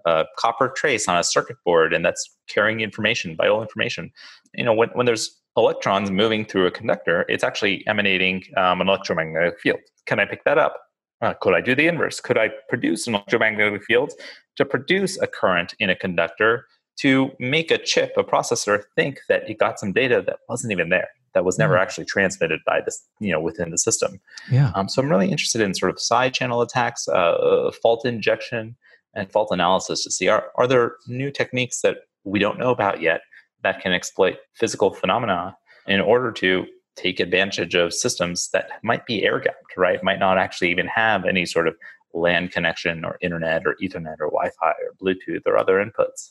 a 0.07 0.25
copper 0.39 0.69
trace 0.69 1.09
on 1.09 1.19
a 1.19 1.25
circuit 1.25 1.57
board 1.65 1.93
and 1.93 2.05
that's 2.05 2.37
carrying 2.49 2.81
information 2.81 3.37
vital 3.37 3.61
information 3.61 4.11
you 4.55 4.65
know 4.65 4.73
when, 4.73 4.89
when 4.91 5.07
there's 5.07 5.40
electrons 5.57 6.11
moving 6.11 6.45
through 6.45 6.67
a 6.67 6.71
conductor, 6.71 7.25
it's 7.29 7.45
actually 7.45 7.87
emanating 7.87 8.45
um, 8.57 8.81
an 8.81 8.89
electromagnetic 8.89 9.59
field. 9.61 9.81
Can 10.07 10.21
I 10.21 10.25
pick 10.25 10.45
that 10.45 10.59
up? 10.59 10.81
Uh, 11.23 11.35
could 11.41 11.55
I 11.55 11.61
do 11.61 11.75
the 11.75 11.87
inverse? 11.87 12.21
Could 12.21 12.39
I 12.39 12.51
produce 12.69 13.07
an 13.07 13.15
electromagnetic 13.15 13.85
field 13.85 14.13
to 14.57 14.65
produce 14.65 15.21
a 15.21 15.27
current 15.27 15.75
in 15.79 15.91
a 15.91 15.97
conductor 15.97 16.67
to 17.01 17.31
make 17.39 17.71
a 17.71 17.79
chip, 17.79 18.13
a 18.17 18.25
processor, 18.25 18.83
think 18.95 19.21
that 19.29 19.49
it 19.49 19.59
got 19.59 19.79
some 19.79 19.93
data 19.93 20.23
that 20.27 20.39
wasn't 20.49 20.73
even 20.73 20.91
there, 20.91 21.09
that 21.35 21.45
was 21.45 21.59
never 21.59 21.75
mm. 21.75 21.81
actually 21.81 22.05
transmitted 22.05 22.61
by 22.67 22.81
this, 22.85 23.03
you 23.21 23.33
know, 23.33 23.41
within 23.41 23.71
the 23.71 23.79
system. 23.79 24.21
Yeah. 24.51 24.71
Um, 24.75 24.89
so 24.89 25.03
I'm 25.03 25.09
really 25.09 25.31
interested 25.31 25.61
in 25.61 25.75
sort 25.75 25.91
of 25.91 26.01
side 26.01 26.35
channel 26.35 26.61
attacks, 26.61 27.09
uh, 27.09 27.71
fault 27.83 28.05
injection, 28.05 28.77
and 29.15 29.31
fault 29.31 29.49
analysis 29.51 30.05
to 30.05 30.11
see 30.11 30.29
are 30.29 30.53
are 30.55 30.67
there 30.67 30.97
new 31.09 31.31
techniques 31.31 31.81
that 31.81 31.99
we 32.25 32.39
don't 32.39 32.59
know 32.59 32.71
about 32.71 33.01
yet 33.01 33.23
that 33.63 33.81
can 33.81 33.93
exploit 33.93 34.39
physical 34.55 34.93
phenomena 34.93 35.57
in 35.87 36.01
order 36.01 36.33
to 36.33 36.67
take 36.97 37.21
advantage 37.21 37.75
of 37.75 37.95
systems 37.95 38.51
that 38.53 38.71
might 38.83 39.07
be 39.07 39.25
air 39.25 39.39
gapped, 39.39 39.77
right? 39.77 40.03
Might 40.03 40.19
not 40.19 40.39
actually 40.39 40.71
even 40.71 40.87
have 40.89 41.25
any 41.25 41.47
sort 41.47 41.69
of 41.69 41.77
LAN 42.13 42.49
connection 42.49 43.05
or 43.05 43.19
internet 43.21 43.63
or 43.67 43.77
Ethernet 43.83 44.21
or 44.21 44.31
Wi 44.31 44.51
Fi 44.61 44.71
or 44.71 44.95
Bluetooth 45.01 45.43
or 45.47 45.57
other 45.57 45.75
inputs. 45.75 46.31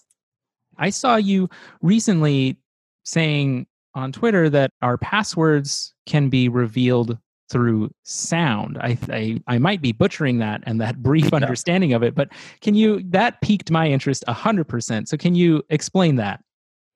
I 0.78 0.90
saw 0.90 1.16
you 1.16 1.50
recently 1.82 2.58
saying 3.04 3.68
on 3.96 4.12
Twitter 4.12 4.50
that 4.50 4.72
our 4.82 4.98
passwords 4.98 5.94
can 6.06 6.30
be 6.30 6.48
revealed 6.50 7.18
through 7.50 7.90
sound. 8.04 8.78
I, 8.80 8.98
I, 9.10 9.42
I 9.48 9.58
might 9.58 9.82
be 9.82 9.92
butchering 9.92 10.38
that 10.40 10.62
and 10.66 10.80
that 10.82 10.98
brief 11.04 11.34
understanding 11.34 11.94
of 11.94 12.04
it, 12.04 12.14
but 12.14 12.30
can 12.62 12.76
you 12.76 13.02
that 13.10 13.42
piqued 13.42 13.72
my 13.72 13.88
interest 13.88 14.24
hundred 14.28 14.66
percent. 14.66 15.10
So 15.10 15.18
can 15.18 15.36
you 15.36 15.64
explain 15.70 16.18
that? 16.18 16.42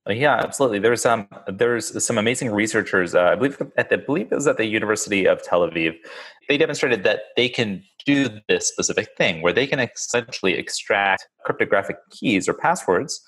Yeah, 0.10 0.36
absolutely. 0.36 0.80
There's 0.80 1.06
um 1.06 1.28
there's 1.48 2.04
some 2.06 2.18
amazing 2.18 2.52
researchers. 2.52 3.16
Uh, 3.16 3.24
I 3.24 3.36
believe 3.36 3.62
at 3.78 3.90
the, 3.90 3.96
I 3.96 4.06
believe 4.06 4.32
it 4.32 4.36
was 4.36 4.48
at 4.48 4.58
the 4.58 4.66
University 4.66 5.26
of 5.26 5.42
Tel 5.42 5.62
Aviv. 5.62 5.94
They 6.50 6.58
demonstrated 6.58 7.04
that 7.04 7.22
they 7.38 7.48
can 7.48 7.84
do 8.06 8.28
this 8.50 8.68
specific 8.68 9.08
thing 9.18 9.42
where 9.42 9.54
they 9.54 9.66
can 9.66 9.80
essentially 9.80 10.56
extract 10.56 11.28
cryptographic 11.46 11.96
keys 12.12 12.50
or 12.50 12.54
passwords 12.54 13.22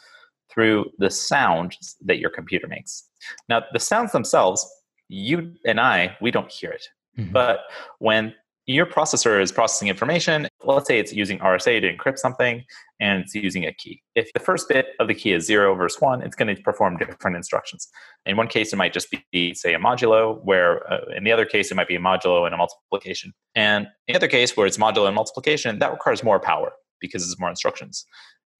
through 0.51 0.85
the 0.97 1.09
sound 1.09 1.77
that 2.01 2.19
your 2.19 2.29
computer 2.29 2.67
makes. 2.67 3.07
Now, 3.47 3.63
the 3.71 3.79
sounds 3.79 4.11
themselves, 4.11 4.67
you 5.07 5.53
and 5.65 5.79
I, 5.79 6.17
we 6.21 6.29
don't 6.29 6.51
hear 6.51 6.71
it. 6.71 6.85
Mm-hmm. 7.17 7.31
But 7.31 7.59
when 7.99 8.33
your 8.67 8.85
processor 8.85 9.41
is 9.41 9.51
processing 9.51 9.89
information. 9.89 10.47
Let's 10.63 10.87
say 10.87 10.97
it's 10.97 11.13
using 11.13 11.37
RSA 11.39 11.81
to 11.81 11.95
encrypt 11.95 12.17
something 12.17 12.63
and 12.99 13.21
it's 13.21 13.35
using 13.35 13.65
a 13.65 13.73
key. 13.73 14.01
If 14.15 14.33
the 14.33 14.39
first 14.39 14.67
bit 14.67 14.87
of 14.99 15.07
the 15.07 15.13
key 15.13 15.33
is 15.33 15.45
zero 15.45 15.75
versus 15.75 16.01
one, 16.01 16.21
it's 16.23 16.35
going 16.35 16.53
to 16.55 16.61
perform 16.61 16.97
different 16.97 17.35
instructions. 17.35 17.87
In 18.25 18.37
one 18.37 18.47
case, 18.47 18.73
it 18.73 18.77
might 18.77 18.93
just 18.93 19.13
be, 19.31 19.53
say, 19.53 19.75
a 19.75 19.79
modulo, 19.79 20.43
where 20.43 20.91
uh, 20.91 21.05
in 21.15 21.23
the 21.23 21.31
other 21.31 21.45
case, 21.45 21.71
it 21.71 21.75
might 21.75 21.87
be 21.87 21.95
a 21.95 21.99
modulo 21.99 22.45
and 22.45 22.55
a 22.55 22.57
multiplication. 22.57 23.33
And 23.53 23.85
in 24.07 24.13
the 24.13 24.15
other 24.15 24.27
case, 24.27 24.57
where 24.57 24.65
it's 24.65 24.77
modulo 24.77 25.05
and 25.05 25.15
multiplication, 25.15 25.77
that 25.79 25.91
requires 25.91 26.23
more 26.23 26.39
power 26.39 26.73
because 26.99 27.23
it's 27.23 27.39
more 27.39 27.49
instructions. 27.49 28.05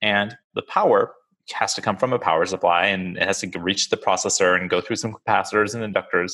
And 0.02 0.38
the 0.54 0.62
power 0.64 1.14
has 1.54 1.74
to 1.76 1.82
come 1.82 1.98
from 1.98 2.14
a 2.14 2.20
power 2.20 2.46
supply 2.46 2.86
and 2.86 3.18
it 3.18 3.24
has 3.24 3.40
to 3.40 3.60
reach 3.60 3.90
the 3.90 3.98
processor 3.98 4.60
and 4.60 4.70
go 4.70 4.82
through 4.82 4.96
some 4.98 5.16
capacitors 5.28 5.74
and 5.74 5.94
inductors. 5.94 6.34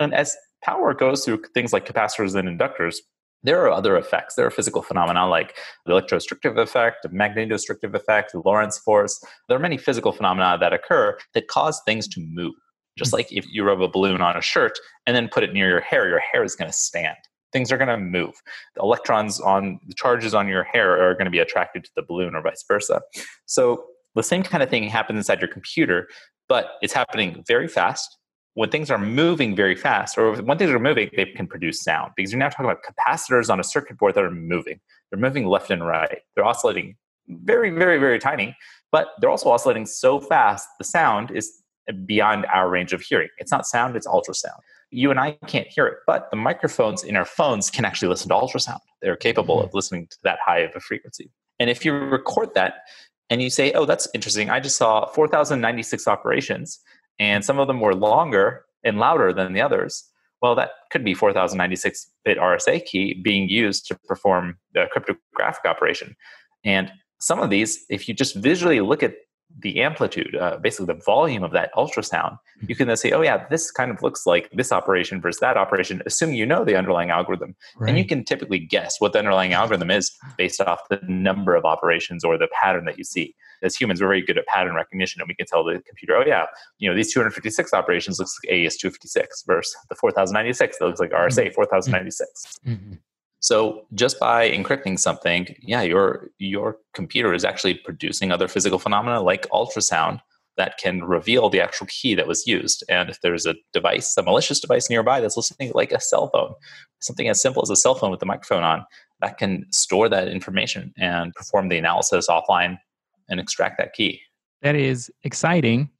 And 0.00 0.14
as 0.14 0.36
power 0.64 0.94
goes 0.94 1.24
through 1.24 1.42
things 1.54 1.72
like 1.72 1.86
capacitors 1.86 2.34
and 2.34 2.48
inductors, 2.48 2.96
there 3.44 3.62
are 3.62 3.70
other 3.70 3.96
effects. 3.96 4.34
There 4.34 4.46
are 4.46 4.50
physical 4.50 4.82
phenomena 4.82 5.28
like 5.28 5.54
the 5.84 5.92
electrostrictive 5.92 6.58
effect, 6.58 7.02
the 7.02 7.10
magnetostrictive 7.10 7.94
effect, 7.94 8.32
the 8.32 8.40
Lorentz 8.40 8.78
force. 8.78 9.22
There 9.48 9.56
are 9.56 9.60
many 9.60 9.76
physical 9.76 10.12
phenomena 10.12 10.56
that 10.58 10.72
occur 10.72 11.18
that 11.34 11.48
cause 11.48 11.80
things 11.84 12.08
to 12.08 12.20
move. 12.20 12.54
Just 12.96 13.10
hmm. 13.10 13.16
like 13.16 13.30
if 13.30 13.44
you 13.50 13.62
rub 13.62 13.82
a 13.82 13.88
balloon 13.88 14.22
on 14.22 14.36
a 14.36 14.42
shirt 14.42 14.78
and 15.06 15.14
then 15.14 15.28
put 15.28 15.44
it 15.44 15.52
near 15.52 15.68
your 15.68 15.82
hair, 15.82 16.08
your 16.08 16.20
hair 16.20 16.42
is 16.42 16.56
going 16.56 16.70
to 16.70 16.76
stand. 16.76 17.16
Things 17.52 17.70
are 17.70 17.76
going 17.76 17.88
to 17.88 17.98
move. 17.98 18.34
The 18.74 18.82
electrons 18.82 19.40
on 19.40 19.78
the 19.86 19.94
charges 19.94 20.34
on 20.34 20.48
your 20.48 20.64
hair 20.64 21.00
are 21.00 21.12
going 21.12 21.26
to 21.26 21.30
be 21.30 21.38
attracted 21.38 21.84
to 21.84 21.90
the 21.94 22.02
balloon 22.02 22.34
or 22.34 22.42
vice 22.42 22.64
versa. 22.66 23.02
So 23.46 23.84
the 24.16 24.22
same 24.22 24.42
kind 24.42 24.62
of 24.62 24.70
thing 24.70 24.84
happens 24.84 25.18
inside 25.18 25.40
your 25.40 25.52
computer, 25.52 26.08
but 26.48 26.72
it's 26.82 26.92
happening 26.92 27.44
very 27.46 27.68
fast 27.68 28.16
when 28.54 28.70
things 28.70 28.90
are 28.90 28.98
moving 28.98 29.54
very 29.56 29.74
fast, 29.74 30.16
or 30.16 30.40
when 30.42 30.58
things 30.58 30.70
are 30.70 30.78
moving, 30.78 31.10
they 31.16 31.26
can 31.26 31.46
produce 31.46 31.82
sound 31.82 32.12
because 32.16 32.32
you're 32.32 32.38
now 32.38 32.48
talking 32.48 32.66
about 32.66 32.82
capacitors 32.82 33.50
on 33.50 33.58
a 33.58 33.64
circuit 33.64 33.98
board 33.98 34.14
that 34.14 34.24
are 34.24 34.30
moving. 34.30 34.80
They're 35.10 35.20
moving 35.20 35.46
left 35.46 35.70
and 35.70 35.84
right. 35.84 36.18
They're 36.34 36.44
oscillating 36.44 36.96
very, 37.28 37.70
very, 37.70 37.98
very 37.98 38.18
tiny, 38.18 38.56
but 38.92 39.08
they're 39.18 39.30
also 39.30 39.50
oscillating 39.50 39.86
so 39.86 40.20
fast, 40.20 40.68
the 40.78 40.84
sound 40.84 41.30
is 41.30 41.62
beyond 42.06 42.46
our 42.46 42.68
range 42.68 42.92
of 42.92 43.00
hearing. 43.00 43.28
It's 43.38 43.50
not 43.50 43.66
sound, 43.66 43.96
it's 43.96 44.06
ultrasound. 44.06 44.60
You 44.90 45.10
and 45.10 45.18
I 45.18 45.32
can't 45.46 45.66
hear 45.66 45.86
it, 45.86 45.98
but 46.06 46.30
the 46.30 46.36
microphones 46.36 47.02
in 47.02 47.16
our 47.16 47.24
phones 47.24 47.70
can 47.70 47.84
actually 47.84 48.08
listen 48.08 48.28
to 48.28 48.34
ultrasound. 48.34 48.78
They're 49.02 49.16
capable 49.16 49.60
of 49.60 49.70
hmm. 49.70 49.76
listening 49.76 50.06
to 50.10 50.16
that 50.22 50.38
high 50.44 50.60
of 50.60 50.72
a 50.76 50.80
frequency. 50.80 51.30
And 51.58 51.70
if 51.70 51.84
you 51.84 51.92
record 51.92 52.54
that 52.54 52.82
and 53.30 53.42
you 53.42 53.50
say, 53.50 53.72
oh, 53.72 53.84
that's 53.84 54.06
interesting, 54.14 54.50
I 54.50 54.60
just 54.60 54.76
saw 54.76 55.06
4,096 55.06 56.06
operations 56.06 56.80
and 57.18 57.44
some 57.44 57.58
of 57.58 57.66
them 57.66 57.80
were 57.80 57.94
longer 57.94 58.64
and 58.84 58.98
louder 58.98 59.32
than 59.32 59.52
the 59.52 59.60
others. 59.60 60.04
Well, 60.42 60.54
that 60.56 60.70
could 60.90 61.04
be 61.04 61.14
4096 61.14 62.10
bit 62.24 62.38
RSA 62.38 62.84
key 62.84 63.14
being 63.14 63.48
used 63.48 63.86
to 63.86 63.98
perform 64.06 64.58
the 64.74 64.86
cryptographic 64.92 65.64
operation. 65.64 66.16
And 66.64 66.92
some 67.20 67.40
of 67.40 67.50
these, 67.50 67.84
if 67.88 68.08
you 68.08 68.14
just 68.14 68.36
visually 68.36 68.80
look 68.80 69.02
at 69.02 69.14
the 69.60 69.80
amplitude, 69.80 70.34
uh, 70.34 70.58
basically 70.60 70.86
the 70.86 71.00
volume 71.04 71.42
of 71.42 71.52
that 71.52 71.70
ultrasound, 71.74 72.32
mm-hmm. 72.32 72.66
you 72.68 72.74
can 72.74 72.88
then 72.88 72.96
say, 72.96 73.12
oh, 73.12 73.22
yeah, 73.22 73.46
this 73.48 73.70
kind 73.70 73.90
of 73.90 74.02
looks 74.02 74.26
like 74.26 74.50
this 74.52 74.72
operation 74.72 75.20
versus 75.20 75.40
that 75.40 75.56
operation, 75.56 76.02
assuming 76.06 76.34
you 76.36 76.44
know 76.44 76.64
the 76.64 76.76
underlying 76.76 77.10
algorithm. 77.10 77.54
Right. 77.76 77.90
And 77.90 77.98
you 77.98 78.04
can 78.04 78.24
typically 78.24 78.58
guess 78.58 79.00
what 79.00 79.12
the 79.12 79.20
underlying 79.20 79.52
algorithm 79.52 79.90
is 79.90 80.10
based 80.36 80.60
off 80.60 80.80
the 80.90 81.00
number 81.08 81.54
of 81.54 81.64
operations 81.64 82.24
or 82.24 82.36
the 82.36 82.48
pattern 82.60 82.84
that 82.86 82.98
you 82.98 83.04
see. 83.04 83.34
As 83.64 83.74
humans, 83.74 84.00
we're 84.00 84.08
very 84.08 84.22
good 84.22 84.38
at 84.38 84.46
pattern 84.46 84.74
recognition, 84.74 85.20
and 85.20 85.28
we 85.28 85.34
can 85.34 85.46
tell 85.46 85.64
the 85.64 85.80
computer, 85.86 86.16
oh, 86.16 86.24
yeah, 86.26 86.46
you 86.78 86.88
know, 86.88 86.94
these 86.94 87.12
256 87.12 87.72
operations 87.72 88.18
looks 88.18 88.38
like 88.44 88.52
AES 88.52 88.76
256 88.76 89.44
versus 89.46 89.74
the 89.88 89.94
4096 89.94 90.78
that 90.78 90.84
looks 90.84 91.00
like 91.00 91.10
RSA 91.10 91.46
mm-hmm. 91.46 91.54
4096. 91.54 92.58
Mm-hmm. 92.66 92.94
So 93.40 93.86
just 93.92 94.18
by 94.18 94.50
encrypting 94.50 94.98
something, 94.98 95.54
yeah, 95.60 95.82
your 95.82 96.30
your 96.38 96.78
computer 96.94 97.34
is 97.34 97.44
actually 97.44 97.74
producing 97.74 98.32
other 98.32 98.48
physical 98.48 98.78
phenomena 98.78 99.20
like 99.20 99.46
ultrasound 99.50 100.20
that 100.56 100.78
can 100.78 101.04
reveal 101.04 101.50
the 101.50 101.60
actual 101.60 101.86
key 101.88 102.14
that 102.14 102.26
was 102.26 102.46
used. 102.46 102.84
And 102.88 103.10
if 103.10 103.20
there's 103.20 103.44
a 103.44 103.54
device, 103.72 104.16
a 104.16 104.22
malicious 104.22 104.60
device 104.60 104.88
nearby 104.88 105.20
that's 105.20 105.36
listening 105.36 105.72
like 105.74 105.92
a 105.92 106.00
cell 106.00 106.30
phone, 106.30 106.54
something 107.00 107.28
as 107.28 107.42
simple 107.42 107.62
as 107.62 107.70
a 107.70 107.76
cell 107.76 107.94
phone 107.94 108.10
with 108.10 108.22
a 108.22 108.26
microphone 108.26 108.62
on, 108.62 108.86
that 109.20 109.36
can 109.36 109.66
store 109.70 110.08
that 110.08 110.28
information 110.28 110.92
and 110.98 111.34
perform 111.34 111.68
the 111.68 111.78
analysis 111.78 112.28
offline 112.28 112.78
and 113.28 113.40
extract 113.40 113.78
that 113.78 113.92
key. 113.92 114.20
That 114.62 114.76
is 114.76 115.10
exciting 115.24 115.90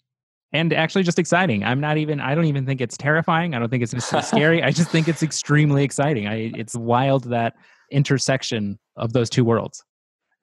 and 0.52 0.72
actually 0.72 1.02
just 1.02 1.18
exciting. 1.18 1.64
I'm 1.64 1.80
not 1.80 1.98
even 1.98 2.20
I 2.20 2.34
don't 2.34 2.46
even 2.46 2.64
think 2.64 2.80
it's 2.80 2.96
terrifying. 2.96 3.54
I 3.54 3.58
don't 3.58 3.68
think 3.68 3.82
it's 3.82 3.92
necessarily 3.92 4.26
scary. 4.26 4.62
I 4.62 4.70
just 4.70 4.90
think 4.90 5.08
it's 5.08 5.22
extremely 5.30 5.84
exciting. 5.84 6.26
I 6.26 6.52
it's 6.56 6.74
wild 6.74 7.24
that 7.24 7.54
intersection 7.90 8.78
of 8.96 9.12
those 9.12 9.28
two 9.28 9.44
worlds. 9.44 9.84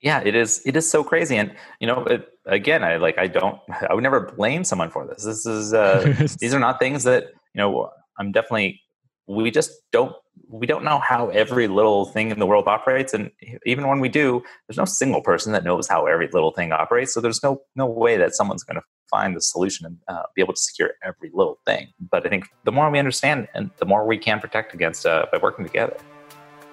Yeah, 0.01 0.21
it 0.23 0.35
is 0.35 0.61
it 0.65 0.75
is 0.75 0.89
so 0.89 1.03
crazy 1.03 1.37
and 1.37 1.55
you 1.79 1.87
know, 1.87 2.03
it, 2.05 2.27
again, 2.45 2.83
I 2.83 2.97
like 2.97 3.17
I 3.17 3.27
don't 3.27 3.59
I 3.89 3.93
would 3.93 4.03
never 4.03 4.31
blame 4.35 4.63
someone 4.63 4.91
for 4.91 5.07
this. 5.07 5.23
This 5.23 5.45
is 5.45 5.73
uh 5.73 6.27
these 6.39 6.53
are 6.53 6.59
not 6.59 6.79
things 6.79 7.03
that, 7.03 7.27
you 7.55 7.61
know, 7.61 7.89
I'm 8.19 8.31
definitely 8.31 8.80
we 9.27 9.51
just 9.51 9.71
don't 9.91 10.15
we 10.47 10.65
don't 10.65 10.83
know 10.83 10.99
how 10.99 11.29
every 11.29 11.67
little 11.67 12.05
thing 12.05 12.31
in 12.31 12.39
the 12.39 12.45
world 12.45 12.67
operates 12.67 13.13
and 13.13 13.31
even 13.65 13.87
when 13.87 13.99
we 13.99 14.09
do 14.09 14.41
there's 14.67 14.77
no 14.77 14.85
single 14.85 15.21
person 15.21 15.51
that 15.53 15.63
knows 15.63 15.87
how 15.87 16.05
every 16.05 16.27
little 16.33 16.51
thing 16.51 16.71
operates 16.71 17.13
so 17.13 17.21
there's 17.21 17.41
no 17.43 17.61
no 17.75 17.85
way 17.85 18.17
that 18.17 18.33
someone's 18.35 18.63
going 18.63 18.75
to 18.75 18.83
find 19.09 19.35
the 19.35 19.41
solution 19.41 19.85
and 19.85 19.97
uh, 20.07 20.23
be 20.35 20.41
able 20.41 20.53
to 20.53 20.59
secure 20.59 20.91
every 21.03 21.29
little 21.33 21.59
thing. 21.65 21.87
But 22.09 22.25
i 22.25 22.29
think 22.29 22.45
the 22.63 22.71
more 22.71 22.89
we 22.89 22.97
understand 22.97 23.47
and 23.53 23.69
the 23.77 23.85
more 23.85 24.07
we 24.07 24.17
can 24.17 24.39
protect 24.39 24.73
against 24.73 25.05
uh, 25.05 25.25
by 25.31 25.37
working 25.37 25.65
together. 25.65 25.97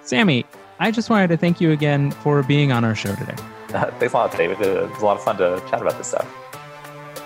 Samy 0.03 0.45
i 0.79 0.91
just 0.91 1.09
wanted 1.09 1.27
to 1.27 1.37
thank 1.37 1.61
you 1.61 1.71
again 1.71 2.11
for 2.11 2.41
being 2.43 2.71
on 2.71 2.83
our 2.83 2.95
show 2.95 3.13
today. 3.15 3.35
Uh, 3.73 3.91
thanks 3.99 4.13
a 4.13 4.17
lot 4.17 4.35
david. 4.35 4.59
It 4.61 4.89
was 4.89 5.01
a 5.01 5.05
lot 5.05 5.17
of 5.17 5.23
fun 5.23 5.37
to 5.37 5.61
chat 5.69 5.81
about 5.81 5.97
this 5.97 6.07
stuff 6.07 6.48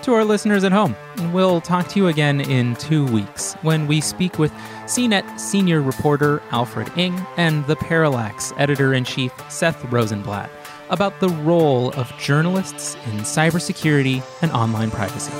to 0.04 0.12
our 0.12 0.24
listeners 0.24 0.64
at 0.64 0.72
home. 0.72 0.94
We'll 1.32 1.62
talk 1.62 1.88
to 1.88 1.98
you 1.98 2.08
again 2.08 2.42
in 2.42 2.76
two 2.76 3.06
weeks 3.06 3.54
when 3.62 3.86
we 3.86 4.02
speak 4.02 4.38
with 4.38 4.52
CNET 4.84 5.40
senior 5.40 5.80
reporter 5.80 6.42
Alfred 6.50 6.90
Ng 6.98 7.18
and 7.38 7.66
the 7.66 7.76
Parallax 7.76 8.52
editor 8.58 8.92
in 8.92 9.04
chief 9.04 9.32
Seth 9.48 9.82
Rosenblatt 9.90 10.50
about 10.90 11.20
the 11.20 11.30
role 11.30 11.90
of 11.92 12.12
journalists 12.18 12.96
in 13.06 13.20
cybersecurity 13.20 14.22
and 14.42 14.52
online 14.52 14.90
privacy. 14.90 15.32